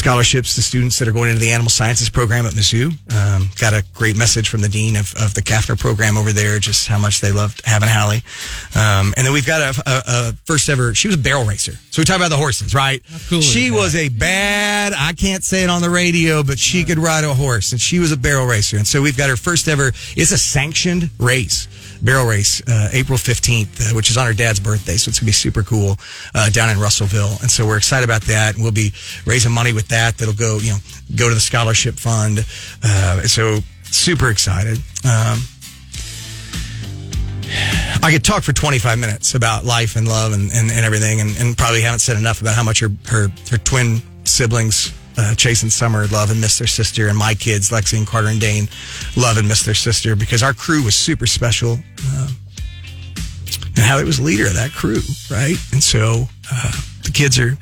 scholarships 0.00 0.54
to 0.54 0.62
students 0.62 0.98
that 0.98 1.06
are 1.06 1.12
going 1.12 1.28
into 1.28 1.40
the 1.40 1.50
animal 1.50 1.68
sciences 1.68 2.08
program 2.08 2.46
at 2.46 2.54
Mizzou. 2.54 2.88
Um, 3.14 3.50
got 3.60 3.74
a 3.74 3.84
great 3.92 4.16
message 4.16 4.48
from 4.48 4.62
the 4.62 4.68
dean 4.68 4.96
of, 4.96 5.14
of 5.20 5.34
the 5.34 5.42
CAFNR 5.42 5.78
program 5.78 6.16
over 6.16 6.32
there, 6.32 6.58
just 6.58 6.88
how 6.88 6.98
much 6.98 7.20
they 7.20 7.32
loved 7.32 7.60
having 7.66 7.90
Hallie. 7.90 8.22
Um, 8.74 9.12
and 9.18 9.26
then 9.26 9.34
we've 9.34 9.46
got 9.46 9.60
a, 9.60 9.82
a, 9.86 10.02
a 10.06 10.32
first 10.46 10.70
ever, 10.70 10.94
she 10.94 11.06
was 11.06 11.16
a 11.16 11.18
barrel 11.18 11.44
racer. 11.44 11.72
So 11.90 12.00
we 12.00 12.06
talk 12.06 12.16
about 12.16 12.30
the 12.30 12.38
horses, 12.38 12.74
right? 12.74 13.02
cool 13.28 13.42
she 13.42 13.70
was 13.70 13.94
a 13.94 14.08
bad, 14.08 14.94
I 14.96 15.12
can't 15.12 15.44
say 15.44 15.64
it 15.64 15.68
on 15.68 15.82
the 15.82 15.90
radio, 15.90 16.42
but 16.42 16.58
she 16.58 16.82
could 16.84 16.98
ride 16.98 17.24
a 17.24 17.34
horse 17.34 17.72
and 17.72 17.80
she 17.80 17.98
was 17.98 18.10
a 18.10 18.16
barrel 18.16 18.46
racer. 18.46 18.78
And 18.78 18.86
so 18.86 19.02
we've 19.02 19.18
got 19.18 19.28
her 19.28 19.36
first 19.36 19.68
ever, 19.68 19.88
it's 20.16 20.32
a 20.32 20.38
sanctioned 20.38 21.10
race. 21.18 21.68
Barrel 22.02 22.26
race, 22.26 22.62
uh, 22.68 22.88
April 22.92 23.18
15th, 23.18 23.90
uh, 23.90 23.94
which 23.94 24.10
is 24.10 24.16
on 24.16 24.26
her 24.26 24.32
dad's 24.32 24.60
birthday. 24.60 24.96
So 24.96 25.08
it's 25.08 25.18
going 25.18 25.24
to 25.24 25.24
be 25.26 25.32
super 25.32 25.62
cool, 25.62 25.96
uh, 26.34 26.50
down 26.50 26.70
in 26.70 26.78
Russellville. 26.78 27.36
And 27.40 27.50
so 27.50 27.66
we're 27.66 27.76
excited 27.76 28.04
about 28.04 28.22
that. 28.22 28.56
We'll 28.56 28.72
be 28.72 28.92
raising 29.26 29.52
money 29.52 29.72
with 29.72 29.88
that. 29.88 30.18
That'll 30.18 30.34
go, 30.34 30.58
you 30.58 30.72
know, 30.72 30.78
go 31.16 31.28
to 31.28 31.34
the 31.34 31.40
scholarship 31.40 31.96
fund. 31.96 32.44
Uh, 32.82 33.22
so 33.22 33.60
super 33.84 34.30
excited. 34.30 34.78
Um, 35.04 35.38
I 38.02 38.10
could 38.12 38.24
talk 38.24 38.42
for 38.42 38.52
25 38.52 38.98
minutes 38.98 39.34
about 39.34 39.64
life 39.64 39.96
and 39.96 40.06
love 40.06 40.32
and, 40.32 40.50
and, 40.52 40.70
and 40.70 40.84
everything, 40.84 41.20
and, 41.20 41.36
and 41.38 41.58
probably 41.58 41.82
haven't 41.82 41.98
said 41.98 42.16
enough 42.16 42.40
about 42.40 42.54
how 42.54 42.62
much 42.62 42.80
her 42.80 42.90
her, 43.08 43.28
her 43.50 43.58
twin 43.58 44.00
siblings, 44.24 44.92
uh, 45.20 45.34
Chase 45.34 45.62
and 45.62 45.72
Summer, 45.72 46.06
love 46.06 46.30
and 46.30 46.40
miss 46.40 46.58
their 46.58 46.66
sister, 46.66 47.08
and 47.08 47.18
my 47.18 47.34
kids, 47.34 47.70
Lexi 47.70 47.98
and 47.98 48.06
Carter 48.06 48.28
and 48.28 48.40
Dane, 48.40 48.68
love 49.16 49.36
and 49.36 49.46
miss 49.46 49.64
their 49.64 49.74
sister 49.74 50.16
because 50.16 50.42
our 50.42 50.54
crew 50.54 50.82
was 50.82 50.96
super 50.96 51.26
special. 51.26 51.72
Um, 51.72 52.28
and 53.76 53.78
Hallie 53.78 54.04
was 54.04 54.18
leader 54.18 54.46
of 54.46 54.54
that 54.54 54.72
crew, 54.72 55.00
right? 55.30 55.56
And 55.72 55.82
so 55.82 56.24
uh, 56.50 56.72
the 57.04 57.10
kids 57.12 57.38
are 57.38 57.56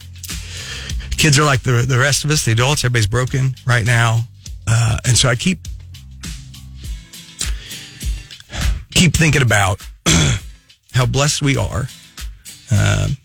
kids 1.17 1.39
are 1.39 1.45
like 1.45 1.63
the 1.63 1.85
the 1.87 1.99
rest 1.99 2.25
of 2.25 2.31
us, 2.31 2.45
the 2.45 2.53
adults. 2.53 2.85
Everybody's 2.85 3.09
broken 3.09 3.55
right 3.67 3.85
now, 3.85 4.21
uh, 4.69 4.99
and 5.05 5.17
so 5.17 5.29
I 5.29 5.35
keep 5.35 5.59
keep 8.93 9.15
thinking 9.15 9.43
about 9.43 9.85
how 10.93 11.07
blessed 11.07 11.43
we 11.43 11.57
are, 11.57 11.89
um, 12.71 13.17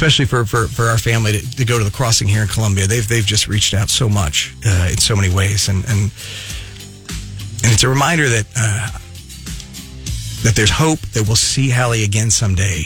especially 0.00 0.24
for, 0.24 0.46
for, 0.46 0.66
for 0.66 0.86
our 0.86 0.96
family 0.96 1.32
to, 1.32 1.56
to 1.56 1.64
go 1.66 1.76
to 1.76 1.84
the 1.84 1.90
crossing 1.90 2.26
here 2.26 2.40
in 2.40 2.48
Columbia. 2.48 2.86
They've 2.86 3.06
they've 3.06 3.26
just 3.26 3.48
reached 3.48 3.74
out 3.74 3.90
so 3.90 4.08
much 4.08 4.54
uh, 4.64 4.88
in 4.90 4.96
so 4.96 5.14
many 5.14 5.28
ways, 5.28 5.68
and 5.68 5.84
and 5.84 6.10
and 7.60 7.70
it's 7.70 7.84
a 7.84 7.88
reminder 7.88 8.26
that 8.30 8.46
uh, 8.56 8.88
that 10.42 10.54
there's 10.56 10.70
hope 10.70 11.00
that 11.12 11.24
we'll 11.26 11.36
see 11.36 11.68
Hallie 11.68 12.02
again 12.02 12.30
someday 12.30 12.84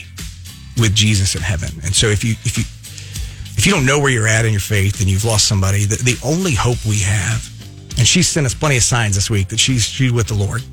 with 0.77 0.93
Jesus 0.93 1.37
in 1.37 1.43
heaven. 1.43 1.69
And 1.85 1.95
so 1.95 2.09
if 2.09 2.25
you 2.25 2.33
if 2.43 2.59
you 2.59 2.65
if 3.57 3.65
you 3.65 3.71
don't 3.71 3.87
know 3.87 4.01
where 4.01 4.11
you're 4.11 4.27
at 4.27 4.45
in 4.45 4.51
your 4.51 4.61
faith 4.61 5.01
and 5.01 5.09
you've 5.09 5.25
lost 5.25 5.47
somebody, 5.47 5.85
the, 5.85 6.03
the 6.03 6.19
only 6.25 6.53
hope 6.53 6.85
we 6.85 6.99
have, 6.99 7.49
and 7.97 8.09
she's 8.09 8.27
sent 8.27 8.45
us 8.45 8.55
plenty 8.55 8.77
of 8.77 8.83
signs 8.83 9.15
this 9.15 9.31
week 9.31 9.47
that 9.51 9.61
she's 9.61 9.85
she's 9.85 10.13
with 10.13 10.27
the 10.27 10.35
Lord. 10.35 10.65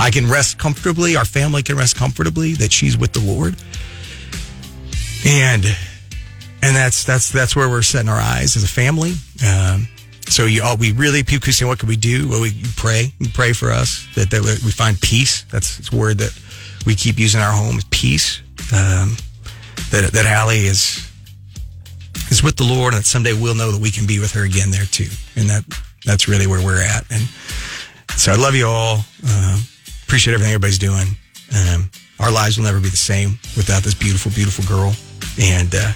I 0.00 0.10
can 0.10 0.30
rest 0.30 0.56
comfortably. 0.56 1.14
Our 1.14 1.26
family 1.26 1.62
can 1.62 1.76
rest 1.76 1.94
comfortably 1.94 2.54
that 2.54 2.72
she's 2.72 2.96
with 2.96 3.12
the 3.12 3.20
Lord. 3.20 3.54
And 5.26 5.64
and 6.62 6.76
that's 6.76 7.04
that's 7.04 7.30
that's 7.30 7.54
where 7.54 7.68
we're 7.68 7.82
setting 7.82 8.08
our 8.08 8.20
eyes 8.20 8.56
as 8.56 8.64
a 8.64 8.68
family. 8.68 9.12
Um, 9.46 9.88
so 10.28 10.46
you 10.46 10.62
all 10.62 10.76
we 10.76 10.92
really 10.92 11.22
people 11.22 11.48
what 11.66 11.78
can 11.78 11.88
we 11.88 11.96
do? 11.96 12.28
Well, 12.28 12.40
we 12.40 12.52
pray, 12.76 13.12
you 13.18 13.28
pray 13.32 13.52
for 13.52 13.70
us 13.70 14.06
that 14.14 14.30
that 14.30 14.42
we 14.42 14.70
find 14.70 15.00
peace. 15.00 15.44
That's 15.50 15.92
a 15.92 15.96
word 15.96 16.18
that 16.18 16.38
we 16.86 16.94
keep 16.94 17.18
using 17.18 17.40
in 17.40 17.46
our 17.46 17.52
home 17.52 17.76
is 17.76 17.84
peace. 17.90 18.40
Um, 18.72 19.16
that 19.90 20.10
that 20.12 20.26
Hallie 20.26 20.66
is 20.66 21.10
is 22.30 22.42
with 22.42 22.56
the 22.56 22.64
Lord, 22.64 22.94
and 22.94 23.00
that 23.00 23.06
someday 23.06 23.32
we'll 23.32 23.54
know 23.54 23.72
that 23.72 23.80
we 23.80 23.90
can 23.90 24.06
be 24.06 24.18
with 24.18 24.32
her 24.32 24.44
again 24.44 24.70
there 24.70 24.86
too. 24.86 25.08
And 25.36 25.48
that 25.50 25.64
that's 26.04 26.28
really 26.28 26.46
where 26.46 26.64
we're 26.64 26.82
at. 26.82 27.04
And 27.10 27.22
so 28.16 28.32
I 28.32 28.36
love 28.36 28.54
you 28.54 28.66
all. 28.66 29.04
Um, 29.28 29.60
appreciate 30.04 30.34
everything 30.34 30.54
everybody's 30.54 30.78
doing. 30.78 31.06
Um, 31.54 31.90
our 32.20 32.32
lives 32.32 32.56
will 32.56 32.64
never 32.64 32.80
be 32.80 32.88
the 32.88 32.96
same 32.96 33.38
without 33.56 33.82
this 33.82 33.94
beautiful, 33.94 34.32
beautiful 34.32 34.64
girl. 34.64 34.94
And 35.40 35.74
uh, 35.74 35.92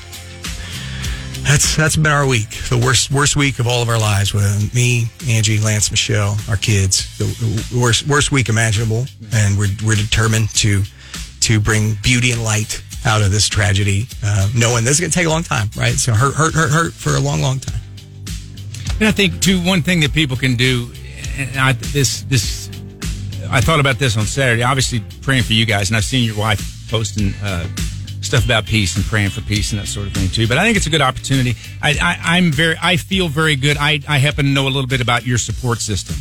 that's 1.43 1.77
that's 1.77 1.97
been 1.97 2.13
our 2.13 2.27
week, 2.27 2.51
the 2.69 2.79
worst 2.79 3.11
worst 3.11 3.37
week 3.37 3.59
of 3.59 3.67
all 3.67 3.83
of 3.83 3.89
our 3.89 3.99
lives. 3.99 4.35
With 4.35 4.75
me, 4.75 5.07
Angie, 5.29 5.61
Lance, 5.61 5.91
Michelle, 5.91 6.37
our 6.49 6.57
kids, 6.57 7.17
the, 7.19 7.25
the 7.25 7.81
worst 7.81 8.07
worst 8.07 8.33
week 8.33 8.49
imaginable, 8.49 9.07
and 9.33 9.57
we're 9.59 9.69
we're 9.85 9.97
determined 9.97 10.51
to 10.57 10.83
to 11.41 11.61
bring 11.61 11.97
beauty 12.03 12.33
and 12.33 12.43
light 12.43 12.83
out 13.07 13.23
of 13.23 13.31
this 13.31 13.49
tragedy, 13.49 14.07
uh, 14.25 14.49
knowing 14.55 14.85
this 14.85 14.95
is 14.95 15.01
going 15.01 15.11
to 15.11 15.17
take 15.17 15.27
a 15.27 15.31
long 15.31 15.43
time, 15.43 15.71
right? 15.77 15.95
So 15.95 16.13
hurt, 16.13 16.35
hurt, 16.35 16.53
hurt, 16.53 16.71
hurt 16.71 16.93
for 16.93 17.15
a 17.15 17.21
long, 17.21 17.41
long 17.41 17.61
time. 17.61 17.81
And 18.99 19.07
I 19.07 19.13
think 19.13 19.41
too, 19.41 19.61
one 19.65 19.83
thing 19.83 20.01
that 20.01 20.13
people 20.13 20.37
can 20.37 20.57
do, 20.57 20.91
and 21.37 21.57
I, 21.57 21.73
this 21.73 22.23
this, 22.23 22.69
I 23.49 23.61
thought 23.61 23.79
about 23.79 23.99
this 23.99 24.17
on 24.17 24.25
Saturday. 24.25 24.63
Obviously, 24.65 25.03
praying 25.23 25.45
for 25.45 25.53
you 25.53 25.65
guys, 25.65 25.89
and 25.89 25.97
I've 25.97 26.05
seen 26.05 26.25
your 26.25 26.37
wife 26.37 26.89
posting 26.91 27.33
uh, 27.43 27.67
stuff 28.29 28.45
about 28.45 28.67
peace 28.67 28.97
and 28.97 29.05
praying 29.05 29.31
for 29.31 29.41
peace 29.41 29.73
and 29.73 29.81
that 29.81 29.87
sort 29.87 30.07
of 30.07 30.13
thing 30.13 30.29
too. 30.29 30.47
But 30.47 30.59
I 30.59 30.65
think 30.65 30.77
it's 30.77 30.87
a 30.87 30.91
good 30.91 31.01
opportunity. 31.01 31.57
I, 31.83 32.19
I'm 32.23 32.53
very, 32.53 32.77
I 32.81 32.97
feel 32.97 33.29
very 33.29 33.57
good. 33.57 33.77
I, 33.79 34.01
I 34.07 34.19
happen 34.19 34.45
to 34.45 34.51
know 34.51 34.65
a 34.67 34.71
little 34.71 34.87
bit 34.87 35.01
about 35.01 35.27
your 35.27 35.39
support 35.39 35.81
system, 35.81 36.17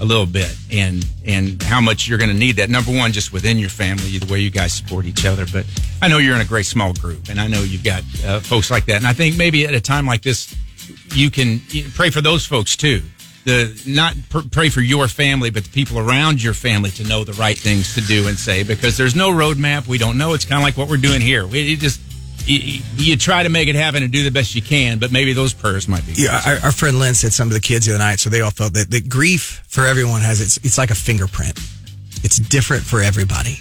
a 0.00 0.04
little 0.04 0.26
bit, 0.26 0.56
and 0.70 1.04
and 1.26 1.62
how 1.62 1.80
much 1.80 2.08
you're 2.08 2.18
going 2.18 2.30
to 2.30 2.36
need 2.36 2.56
that. 2.56 2.70
Number 2.70 2.92
one, 2.96 3.12
just 3.12 3.32
within 3.32 3.58
your 3.58 3.70
family, 3.70 4.18
the 4.18 4.32
way 4.32 4.40
you 4.40 4.50
guys 4.50 4.72
support 4.72 5.04
each 5.04 5.26
other. 5.26 5.44
But 5.52 5.66
I 6.00 6.08
know 6.08 6.18
you're 6.18 6.34
in 6.34 6.40
a 6.40 6.46
great 6.46 6.66
small 6.66 6.94
group, 6.94 7.28
and 7.28 7.40
I 7.40 7.48
know 7.48 7.62
you've 7.62 7.84
got 7.84 8.02
uh, 8.24 8.40
folks 8.40 8.70
like 8.70 8.86
that. 8.86 8.96
And 8.96 9.06
I 9.06 9.12
think 9.12 9.36
maybe 9.36 9.66
at 9.66 9.74
a 9.74 9.80
time 9.80 10.06
like 10.06 10.22
this 10.22 10.54
you 11.14 11.30
can 11.30 11.60
pray 11.94 12.10
for 12.10 12.20
those 12.20 12.46
folks 12.46 12.76
too. 12.76 13.02
The 13.44 13.82
not 13.86 14.14
pr- 14.30 14.48
pray 14.50 14.68
for 14.68 14.80
your 14.80 15.08
family, 15.08 15.50
but 15.50 15.64
the 15.64 15.70
people 15.70 15.98
around 15.98 16.42
your 16.42 16.54
family 16.54 16.90
to 16.92 17.04
know 17.04 17.24
the 17.24 17.32
right 17.32 17.58
things 17.58 17.94
to 17.96 18.00
do 18.00 18.28
and 18.28 18.38
say 18.38 18.62
because 18.62 18.96
there's 18.96 19.16
no 19.16 19.30
roadmap. 19.30 19.88
We 19.88 19.98
don't 19.98 20.16
know. 20.16 20.34
It's 20.34 20.44
kind 20.44 20.60
of 20.60 20.64
like 20.64 20.76
what 20.76 20.88
we're 20.88 20.96
doing 20.96 21.20
here. 21.20 21.44
We 21.46 21.74
just 21.76 22.00
you, 22.46 22.82
you 22.96 23.16
try 23.16 23.42
to 23.42 23.48
make 23.48 23.68
it 23.68 23.74
happen 23.74 24.02
and 24.02 24.12
do 24.12 24.22
the 24.24 24.30
best 24.30 24.54
you 24.54 24.62
can, 24.62 24.98
but 24.98 25.12
maybe 25.12 25.32
those 25.32 25.54
prayers 25.54 25.88
might 25.88 26.06
be. 26.06 26.12
Yeah, 26.16 26.40
our, 26.44 26.54
our 26.66 26.72
friend 26.72 26.98
Lynn 26.98 27.14
said 27.14 27.32
something 27.32 27.50
to 27.50 27.60
the 27.60 27.66
kids 27.66 27.86
the 27.86 27.94
other 27.94 28.02
night, 28.02 28.20
so 28.20 28.30
they 28.30 28.40
all 28.40 28.50
felt 28.50 28.74
that, 28.74 28.90
that 28.90 29.08
grief 29.08 29.62
for 29.68 29.86
everyone 29.86 30.20
has 30.22 30.40
it's 30.40 30.56
it's 30.58 30.78
like 30.78 30.90
a 30.90 30.94
fingerprint. 30.94 31.58
It's 32.24 32.38
different 32.38 32.84
for 32.84 33.00
everybody. 33.00 33.58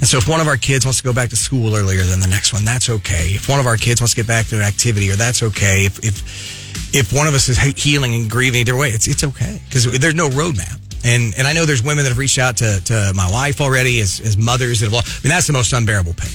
And 0.00 0.08
so 0.08 0.18
if 0.18 0.28
one 0.28 0.40
of 0.40 0.46
our 0.46 0.56
kids 0.56 0.86
wants 0.86 0.98
to 0.98 1.04
go 1.04 1.12
back 1.12 1.28
to 1.30 1.36
school 1.36 1.76
earlier 1.76 2.02
than 2.02 2.20
the 2.20 2.26
next 2.26 2.52
one, 2.52 2.64
that's 2.64 2.88
okay. 2.88 3.34
If 3.34 3.48
one 3.48 3.60
of 3.60 3.66
our 3.66 3.76
kids 3.76 4.00
wants 4.00 4.14
to 4.14 4.20
get 4.20 4.26
back 4.26 4.46
to 4.46 4.56
an 4.56 4.62
activity, 4.62 5.10
or 5.10 5.16
that's 5.16 5.42
okay. 5.42 5.84
If 5.84 6.02
if 6.04 6.59
if 6.92 7.12
one 7.12 7.26
of 7.26 7.34
us 7.34 7.48
is 7.48 7.58
healing 7.58 8.14
and 8.14 8.30
grieving 8.30 8.60
either 8.60 8.76
way, 8.76 8.90
it's 8.90 9.06
it's 9.08 9.24
okay 9.24 9.60
because 9.66 9.84
there's 10.00 10.14
no 10.14 10.28
roadmap. 10.28 10.78
And 11.04 11.34
and 11.38 11.46
I 11.46 11.52
know 11.52 11.64
there's 11.64 11.82
women 11.82 12.04
that 12.04 12.10
have 12.10 12.18
reached 12.18 12.38
out 12.38 12.58
to, 12.58 12.80
to 12.84 13.12
my 13.14 13.30
wife 13.30 13.60
already 13.60 14.00
as, 14.00 14.20
as 14.20 14.36
mothers 14.36 14.80
that 14.80 14.86
have. 14.86 14.92
lost- 14.92 15.24
I 15.24 15.28
mean 15.28 15.30
that's 15.34 15.46
the 15.46 15.52
most 15.54 15.72
unbearable 15.72 16.14
pain, 16.14 16.30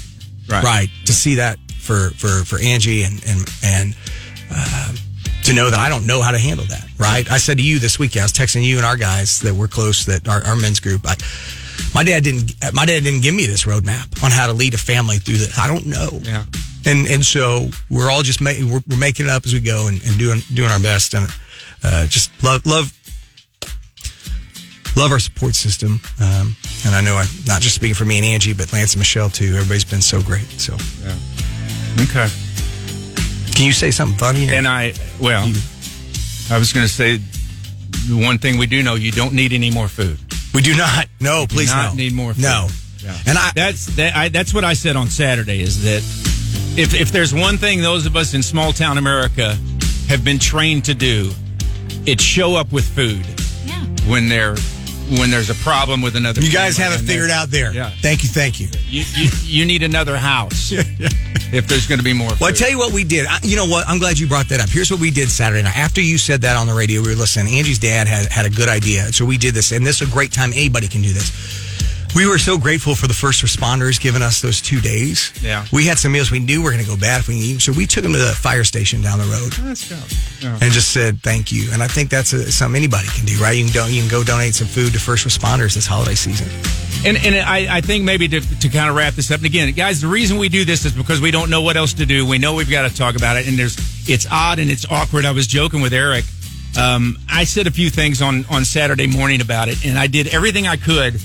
Right. 0.50 0.64
Right. 0.64 0.90
To 1.06 1.14
see 1.14 1.36
that 1.36 1.60
for 1.80 2.10
for 2.12 2.44
for 2.46 2.60
Angie 2.60 3.04
and 3.04 3.24
and 3.28 3.50
and 3.64 3.96
um, 4.52 4.96
to 5.44 5.54
know 5.54 5.70
that 5.70 5.80
I 5.80 5.90
don't 5.90 6.08
know 6.08 6.22
how 6.22 6.32
to 6.32 6.40
handle 6.40 6.66
that. 6.68 6.88
Right. 6.98 7.30
I 7.32 7.38
said 7.38 7.58
to 7.58 7.64
you 7.64 7.78
this 7.78 8.00
week, 8.00 8.18
I 8.18 8.24
was 8.24 8.32
texting 8.34 8.64
you 8.64 8.78
and 8.78 8.86
our 8.86 8.98
guys 8.98 9.42
that 9.42 9.54
we're 9.54 9.68
close, 9.68 10.06
that 10.06 10.28
our, 10.28 10.44
our 10.44 10.56
men's 10.56 10.80
group. 10.80 11.02
I, 11.06 11.16
my 11.94 12.04
dad 12.04 12.24
didn't. 12.24 12.54
My 12.74 12.86
dad 12.86 13.04
didn't 13.04 13.22
give 13.22 13.36
me 13.36 13.46
this 13.46 13.66
roadmap 13.66 14.24
on 14.24 14.32
how 14.32 14.48
to 14.48 14.54
lead 14.54 14.74
a 14.74 14.78
family 14.78 15.18
through 15.18 15.38
this. 15.38 15.60
I 15.60 15.68
don't 15.68 15.86
know. 15.86 16.10
Yeah. 16.24 16.46
And 16.86 17.08
and 17.08 17.26
so 17.26 17.70
we're 17.90 18.10
all 18.12 18.22
just 18.22 18.42
ma- 18.42 18.52
we're, 18.60 18.82
we're 18.88 18.98
making 18.98 19.26
it 19.26 19.32
up 19.32 19.46
as 19.46 19.54
we 19.54 19.60
go 19.60 19.88
and, 19.88 20.04
and 20.06 20.18
doing 20.20 20.42
doing 20.54 20.70
our 20.70 20.80
best. 20.80 21.14
And 21.16 21.28
uh, 21.84 22.06
just 22.08 22.32
love 22.44 22.66
love 22.66 22.94
love 24.96 25.12
our 25.12 25.20
support 25.20 25.56
system. 25.56 26.00
Um, 26.22 26.56
and 26.86 26.96
I 26.96 27.02
know 27.02 27.16
I'm 27.18 27.28
not 27.48 27.62
just 27.62 27.76
speaking 27.76 27.96
for 27.96 28.06
me 28.06 28.18
and 28.18 28.26
Angie, 28.26 28.54
but 28.54 28.72
Lance 28.72 28.94
and 28.94 29.00
Michelle 29.00 29.30
too. 29.30 29.56
Everybody's 29.56 29.84
been 29.84 30.02
so 30.02 30.22
great. 30.22 30.46
So, 30.60 30.78
yeah 31.04 31.16
Okay. 32.04 32.28
can 33.56 33.66
you 33.66 33.72
say 33.74 33.90
something 33.92 34.18
funny? 34.18 34.50
And 34.54 34.68
I, 34.68 34.94
well, 35.20 35.46
I 36.52 36.60
was 36.60 36.74
going 36.74 36.86
to 36.86 36.92
say 36.94 37.18
the 38.10 38.22
one 38.24 38.38
thing 38.38 38.58
we 38.58 38.68
do 38.68 38.84
know: 38.84 38.96
you 38.96 39.12
don't 39.12 39.34
need 39.34 39.54
any 39.54 39.72
more 39.72 39.88
food. 39.88 40.20
we 40.54 40.62
do 40.62 40.76
not. 40.76 41.08
No, 41.20 41.46
please 41.48 41.74
not 41.74 41.92
no. 41.94 41.96
need 41.98 42.14
more 42.14 42.34
food. 42.34 42.44
No. 42.44 42.68
Yeah. 43.00 43.18
And 43.28 43.38
I, 43.38 43.52
That's 43.56 43.86
that. 43.98 44.16
I, 44.16 44.30
that's 44.30 44.54
what 44.54 44.64
I 44.64 44.74
said 44.74 44.96
on 44.96 45.08
Saturday. 45.10 45.62
Is 45.62 45.84
that 45.84 46.02
if 46.78 46.94
if 46.94 47.12
there's 47.12 47.34
one 47.34 47.58
thing 47.58 47.82
those 47.82 48.06
of 48.06 48.16
us 48.16 48.34
in 48.34 48.44
small 48.44 48.72
town 48.72 48.98
America 48.98 49.58
have 50.08 50.24
been 50.24 50.40
trained 50.40 50.86
to 50.86 50.94
do, 50.94 51.32
it's 52.06 52.24
show 52.24 52.56
up 52.56 52.72
with 52.72 52.86
food 52.86 53.26
Yeah. 53.66 53.82
when 54.10 54.30
there 54.30 54.56
when 55.20 55.30
there's 55.30 55.52
a 55.52 55.56
problem 55.56 56.02
with 56.02 56.16
another. 56.16 56.42
you 56.42 56.52
guys 56.52 56.78
have 56.78 56.92
it 56.94 57.04
figured 57.06 57.30
there- 57.30 57.36
out 57.38 57.50
there. 57.52 57.72
Yeah. 57.72 57.92
Thank 58.02 58.24
you. 58.24 58.30
Thank 58.30 58.60
you. 58.60 58.68
You, 58.88 59.04
you 59.16 59.30
you 59.44 59.66
need 59.66 59.84
another 59.84 60.18
house 60.18 60.72
if 60.72 61.68
there's 61.68 61.86
going 61.88 62.00
to 62.00 62.04
be 62.04 62.14
more. 62.14 62.32
Well, 62.40 62.50
I 62.50 62.54
tell 62.54 62.70
you 62.70 62.78
what 62.80 62.92
we 62.92 63.04
did. 63.04 63.26
I, 63.28 63.40
you 63.44 63.56
know 63.56 63.68
what? 63.68 63.88
I'm 63.88 64.00
glad 64.00 64.18
you 64.18 64.28
brought 64.28 64.50
that 64.50 64.60
up. 64.62 64.70
Here's 64.70 64.90
what 64.92 65.00
we 65.00 65.12
did 65.12 65.30
Saturday 65.30 65.62
night. 65.64 65.78
After 65.78 66.02
you 66.02 66.18
said 66.18 66.42
that 66.42 66.58
on 66.58 66.66
the 66.68 66.74
radio, 66.74 67.02
we 67.02 67.10
were 67.10 67.16
listening. 67.16 67.54
Angie's 67.56 67.78
dad 67.80 68.08
had, 68.08 68.32
had 68.32 68.46
a 68.46 68.50
good 68.50 68.68
idea. 68.68 69.14
So 69.14 69.26
we 69.26 69.38
did 69.38 69.54
this, 69.54 69.72
and 69.72 69.86
this 69.86 70.02
is 70.02 70.10
a 70.10 70.12
great 70.12 70.32
time. 70.32 70.52
Anybody 70.54 70.88
can 70.88 71.02
do 71.04 71.14
this. 71.14 71.30
We 72.16 72.26
were 72.26 72.38
so 72.38 72.58
grateful 72.58 72.96
for 72.96 73.08
the 73.08 73.14
first 73.14 73.44
responders 73.44 74.00
giving 74.00 74.22
us 74.22 74.42
those 74.42 74.62
two 74.62 74.80
days. 74.80 75.34
Yeah. 75.44 75.66
We 75.74 75.86
had 75.86 76.00
some 76.00 76.14
meals 76.14 76.32
we 76.32 76.40
knew 76.40 76.64
were 76.64 76.72
going 76.72 76.82
to 76.82 76.90
go 76.90 76.96
bad 76.96 77.20
if 77.20 77.28
we 77.28 77.36
eat. 77.36 77.62
So 77.62 77.74
we 77.74 77.86
took 77.86 78.04
them 78.04 78.14
to 78.14 78.18
the 78.18 78.32
fire 78.32 78.64
station 78.64 79.02
down 79.02 79.20
the 79.20 79.26
road 79.26 79.58
Let's 79.68 79.90
go. 79.90 80.00
Yeah. 80.40 80.58
and 80.62 80.72
just 80.72 80.94
said 80.94 81.22
thank 81.22 81.52
you. 81.52 81.70
And 81.74 81.84
I 81.84 81.88
think 81.88 82.10
that's 82.10 82.32
a, 82.32 82.50
something 82.54 82.78
anybody 82.82 83.10
can 83.10 83.26
do, 83.26 83.38
right? 83.42 83.52
You 83.52 83.70
can, 83.70 83.92
you 83.92 84.00
can 84.02 84.10
go 84.10 84.24
donate 84.24 84.56
some 84.56 84.68
food 84.68 84.94
to 84.94 85.00
first 85.00 85.28
responders 85.28 85.76
this 85.76 85.86
holiday 85.86 86.16
season. 86.16 86.48
And 87.06 87.18
and 87.18 87.36
I, 87.36 87.78
I 87.78 87.82
think 87.82 88.06
maybe 88.06 88.30
to, 88.30 88.40
to 88.40 88.70
kind 88.70 88.90
of 88.90 88.96
wrap 88.96 89.14
this 89.16 89.30
up 89.30 89.38
and 89.38 89.46
again, 89.46 89.72
guys, 89.74 90.00
the 90.00 90.08
reason 90.08 90.38
we 90.38 90.48
do 90.48 90.64
this 90.64 90.86
is 90.86 90.94
because 90.94 91.20
we 91.20 91.32
don't 91.32 91.50
know 91.50 91.62
what 91.62 91.76
else 91.76 91.94
to 91.96 92.06
do. 92.06 92.26
We 92.26 92.38
know 92.38 92.56
we've 92.56 92.70
got 92.70 92.90
to 92.90 92.96
talk 92.96 93.16
about 93.16 93.36
it, 93.38 93.48
and 93.48 93.60
there's 93.60 93.78
it's 94.10 94.26
odd 94.32 94.58
and 94.58 94.72
it's 94.72 94.90
awkward. 94.90 95.26
I 95.26 95.32
was 95.32 95.46
joking 95.46 95.82
with 95.82 95.94
Eric. 95.94 96.24
Um, 96.80 97.20
I 97.30 97.44
said 97.44 97.68
a 97.68 97.72
few 97.72 97.90
things 97.90 98.22
on 98.22 98.46
on 98.50 98.66
Saturday 98.66 99.06
morning 99.06 99.42
about 99.42 99.68
it, 99.68 99.86
and 99.86 100.00
I 100.00 100.08
did 100.08 100.28
everything 100.28 100.66
I 100.66 100.78
could 100.78 101.22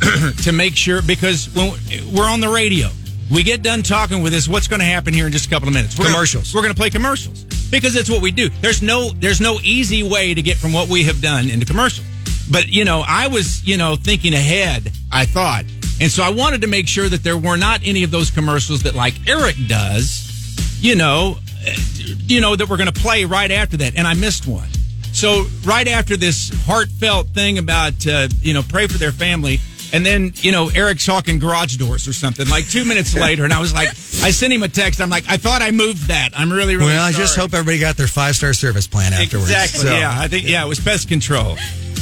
to 0.42 0.52
make 0.52 0.76
sure 0.76 1.02
because 1.02 1.48
when 1.54 1.72
we're 2.12 2.28
on 2.28 2.40
the 2.40 2.48
radio, 2.48 2.88
we 3.30 3.42
get 3.42 3.62
done 3.62 3.82
talking 3.82 4.22
with 4.22 4.32
this. 4.32 4.46
What's 4.48 4.68
going 4.68 4.80
to 4.80 4.86
happen 4.86 5.14
here 5.14 5.26
in 5.26 5.32
just 5.32 5.46
a 5.46 5.50
couple 5.50 5.68
of 5.68 5.74
minutes? 5.74 5.98
We're 5.98 6.06
Commercials. 6.06 6.52
Gonna, 6.52 6.58
we're 6.58 6.62
going 6.62 6.74
to 6.74 6.80
play 6.80 6.90
commercials 6.90 7.44
because 7.70 7.94
that's 7.94 8.10
what 8.10 8.22
we 8.22 8.30
do. 8.30 8.48
There's 8.60 8.82
no 8.82 9.10
there's 9.10 9.40
no 9.40 9.58
easy 9.62 10.02
way 10.02 10.34
to 10.34 10.42
get 10.42 10.56
from 10.56 10.72
what 10.72 10.88
we 10.88 11.04
have 11.04 11.20
done 11.20 11.48
into 11.48 11.66
commercials. 11.66 12.06
But 12.50 12.68
you 12.68 12.84
know, 12.84 13.02
I 13.06 13.28
was 13.28 13.66
you 13.66 13.76
know 13.76 13.96
thinking 13.96 14.34
ahead. 14.34 14.90
I 15.10 15.24
thought, 15.24 15.64
and 16.00 16.10
so 16.10 16.22
I 16.22 16.30
wanted 16.30 16.60
to 16.62 16.66
make 16.66 16.88
sure 16.88 17.08
that 17.08 17.22
there 17.22 17.38
were 17.38 17.56
not 17.56 17.80
any 17.84 18.02
of 18.02 18.10
those 18.10 18.30
commercials 18.30 18.82
that 18.82 18.94
like 18.94 19.14
Eric 19.28 19.56
does. 19.66 20.22
You 20.80 20.96
know, 20.96 21.38
eh, 21.64 21.74
you 22.26 22.40
know 22.40 22.54
that 22.56 22.68
we're 22.68 22.76
going 22.76 22.92
to 22.92 23.00
play 23.00 23.24
right 23.24 23.50
after 23.50 23.76
that, 23.78 23.96
and 23.96 24.06
I 24.06 24.14
missed 24.14 24.46
one. 24.46 24.68
So 25.12 25.46
right 25.64 25.86
after 25.86 26.16
this 26.16 26.50
heartfelt 26.66 27.28
thing 27.28 27.58
about 27.58 28.06
uh, 28.06 28.28
you 28.40 28.52
know 28.52 28.62
pray 28.62 28.86
for 28.86 28.98
their 28.98 29.12
family, 29.12 29.60
and 29.94 30.04
then 30.04 30.32
you 30.36 30.52
know 30.52 30.68
Eric's 30.68 31.06
talking 31.06 31.38
garage 31.38 31.76
doors 31.76 32.06
or 32.08 32.12
something. 32.12 32.46
Like 32.48 32.68
two 32.68 32.84
minutes 32.84 33.14
later, 33.14 33.44
and 33.44 33.52
I 33.52 33.60
was 33.60 33.72
like, 33.72 33.88
I 34.22 34.30
sent 34.30 34.52
him 34.52 34.62
a 34.62 34.68
text. 34.68 35.00
I'm 35.00 35.08
like, 35.10 35.24
I 35.28 35.36
thought 35.38 35.62
I 35.62 35.70
moved 35.70 36.08
that. 36.08 36.30
I'm 36.36 36.52
really 36.52 36.76
really. 36.76 36.88
Well, 36.92 37.04
I 37.04 37.12
just 37.12 37.36
hope 37.36 37.54
everybody 37.54 37.78
got 37.78 37.96
their 37.96 38.06
five 38.08 38.36
star 38.36 38.52
service 38.52 38.86
plan 38.86 39.12
afterwards. 39.12 39.50
Exactly. 39.50 39.80
So- 39.80 39.96
Yeah, 39.96 40.12
I 40.14 40.28
think 40.28 40.46
yeah, 40.48 40.64
it 40.64 40.68
was 40.68 40.80
pest 40.80 41.08
control, 41.08 41.56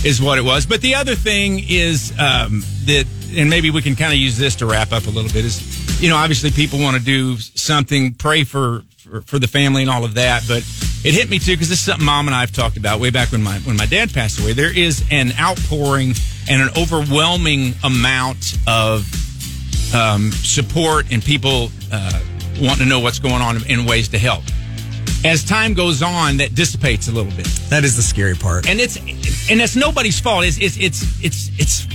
is 0.05 0.21
what 0.21 0.39
it 0.39 0.43
was. 0.45 0.67
But 0.67 0.81
the 0.81 0.95
other 0.97 1.15
thing 1.15 1.61
is 1.69 2.11
um, 2.19 2.65
that, 2.87 3.05
and 3.37 3.49
maybe 3.51 3.71
we 3.71 3.83
can 3.83 3.95
kind 3.95 4.13
of 4.13 4.19
use 4.19 4.37
this 4.39 4.57
to 4.57 4.67
wrap 4.67 4.93
up 4.93 5.07
a 5.07 5.11
little 5.11 5.31
bit. 5.31 5.45
Is 5.45 6.01
you 6.03 6.09
know, 6.09 6.17
obviously 6.17 6.51
people 6.51 6.81
want 6.81 6.97
to 6.97 7.03
do 7.03 7.37
something, 7.37 8.15
pray 8.15 8.45
for, 8.45 8.83
for 8.99 9.21
for 9.23 9.39
the 9.39 9.47
family 9.49 9.83
and 9.83 9.91
all 9.91 10.05
of 10.05 10.15
that, 10.15 10.43
but 10.49 10.63
it 11.05 11.15
hit 11.15 11.29
me 11.31 11.39
too 11.39 11.53
because 11.53 11.69
this 11.69 11.79
is 11.81 11.85
something 11.85 12.05
Mom 12.07 12.29
and 12.29 12.35
I 12.35 12.41
have 12.41 12.53
talked 12.53 12.77
about 12.77 13.01
way 13.01 13.11
back 13.11 13.33
when 13.33 13.43
my 13.43 13.59
when 13.61 13.77
my 13.77 13.87
dad 13.87 14.13
passed 14.13 14.41
away. 14.41 14.53
There 14.53 14.75
is 14.77 15.05
an 15.11 15.33
outpouring 15.39 16.15
and 16.49 16.63
an 16.63 16.69
overwhelming 16.77 17.75
amount 17.85 18.57
of 18.67 19.07
um, 19.95 20.31
support 20.33 21.07
and 21.13 21.23
people 21.23 21.71
uh, 21.93 22.21
want 22.61 22.79
to 22.81 22.85
know 22.87 23.01
what's 23.01 23.19
going 23.19 23.43
on 23.43 23.65
in 23.69 23.85
ways 23.85 24.09
to 24.09 24.19
help. 24.19 24.43
As 25.25 25.45
time 25.45 25.75
goes 25.75 26.03
on, 26.03 26.39
that 26.39 26.55
dissipates 26.55 27.09
a 27.09 27.13
little 27.13 27.31
bit, 27.33 27.47
That 27.69 27.85
is 27.85 27.95
the 27.95 28.03
scary 28.03 28.35
part. 28.35 28.69
and 28.69 28.81
it's 28.81 28.97
and 29.51 29.61
that's 29.61 29.77
nobody's 29.77 30.19
fault. 30.19 30.45
It's 30.45 30.59
it's 30.59 30.77
it's 30.79 31.03
it's 31.25 31.51
it's 31.59 31.87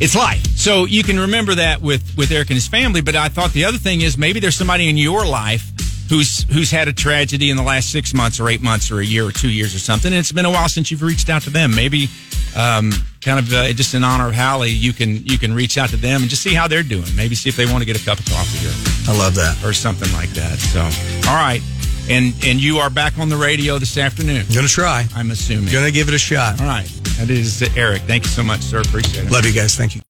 it's 0.00 0.14
life. 0.16 0.44
So 0.56 0.84
you 0.86 1.02
can 1.04 1.18
remember 1.20 1.54
that 1.56 1.80
with 1.80 2.16
with 2.16 2.30
Eric 2.32 2.50
and 2.50 2.54
his 2.56 2.66
family. 2.66 3.00
But 3.00 3.14
I 3.14 3.28
thought 3.28 3.52
the 3.52 3.64
other 3.64 3.78
thing 3.78 4.00
is 4.00 4.18
maybe 4.18 4.40
there's 4.40 4.56
somebody 4.56 4.88
in 4.88 4.96
your 4.96 5.24
life 5.24 5.73
who's 6.08 6.44
who's 6.52 6.70
had 6.70 6.88
a 6.88 6.92
tragedy 6.92 7.50
in 7.50 7.56
the 7.56 7.62
last 7.62 7.90
six 7.90 8.12
months 8.14 8.40
or 8.40 8.48
eight 8.48 8.62
months 8.62 8.90
or 8.90 9.00
a 9.00 9.04
year 9.04 9.24
or 9.26 9.32
two 9.32 9.50
years 9.50 9.74
or 9.74 9.78
something. 9.78 10.12
And 10.12 10.18
it's 10.18 10.32
been 10.32 10.44
a 10.44 10.50
while 10.50 10.68
since 10.68 10.90
you've 10.90 11.02
reached 11.02 11.28
out 11.30 11.42
to 11.42 11.50
them. 11.50 11.74
Maybe 11.74 12.08
um, 12.56 12.92
kind 13.20 13.38
of 13.38 13.52
uh, 13.52 13.72
just 13.72 13.94
in 13.94 14.04
honor 14.04 14.28
of 14.28 14.34
Hallie, 14.34 14.70
you 14.70 14.92
can 14.92 15.24
you 15.26 15.38
can 15.38 15.54
reach 15.54 15.78
out 15.78 15.88
to 15.90 15.96
them 15.96 16.20
and 16.22 16.30
just 16.30 16.42
see 16.42 16.54
how 16.54 16.68
they're 16.68 16.82
doing. 16.82 17.06
Maybe 17.16 17.34
see 17.34 17.48
if 17.48 17.56
they 17.56 17.66
want 17.66 17.78
to 17.78 17.84
get 17.86 18.00
a 18.00 18.04
cup 18.04 18.18
of 18.18 18.26
coffee 18.26 18.66
or 18.66 19.12
I 19.12 19.18
love 19.18 19.34
that. 19.34 19.62
or 19.64 19.72
something 19.72 20.12
like 20.12 20.30
that. 20.30 20.58
So, 20.58 20.80
all 21.28 21.36
right, 21.36 21.62
and 22.08 22.34
and 22.44 22.62
you 22.62 22.78
are 22.78 22.90
back 22.90 23.18
on 23.18 23.28
the 23.28 23.36
radio 23.36 23.78
this 23.78 23.96
afternoon. 23.98 24.44
Gonna 24.54 24.68
try. 24.68 25.06
I'm 25.14 25.30
assuming. 25.30 25.72
Gonna 25.72 25.90
give 25.90 26.08
it 26.08 26.14
a 26.14 26.18
shot. 26.18 26.60
All 26.60 26.66
right, 26.66 26.86
that 27.18 27.30
is 27.30 27.62
Eric. 27.76 28.02
Thank 28.02 28.24
you 28.24 28.30
so 28.30 28.42
much, 28.42 28.60
sir. 28.60 28.80
Appreciate 28.80 29.26
it. 29.26 29.30
Love 29.32 29.46
you 29.46 29.52
guys. 29.52 29.74
Thank 29.74 29.94
you. 29.96 30.02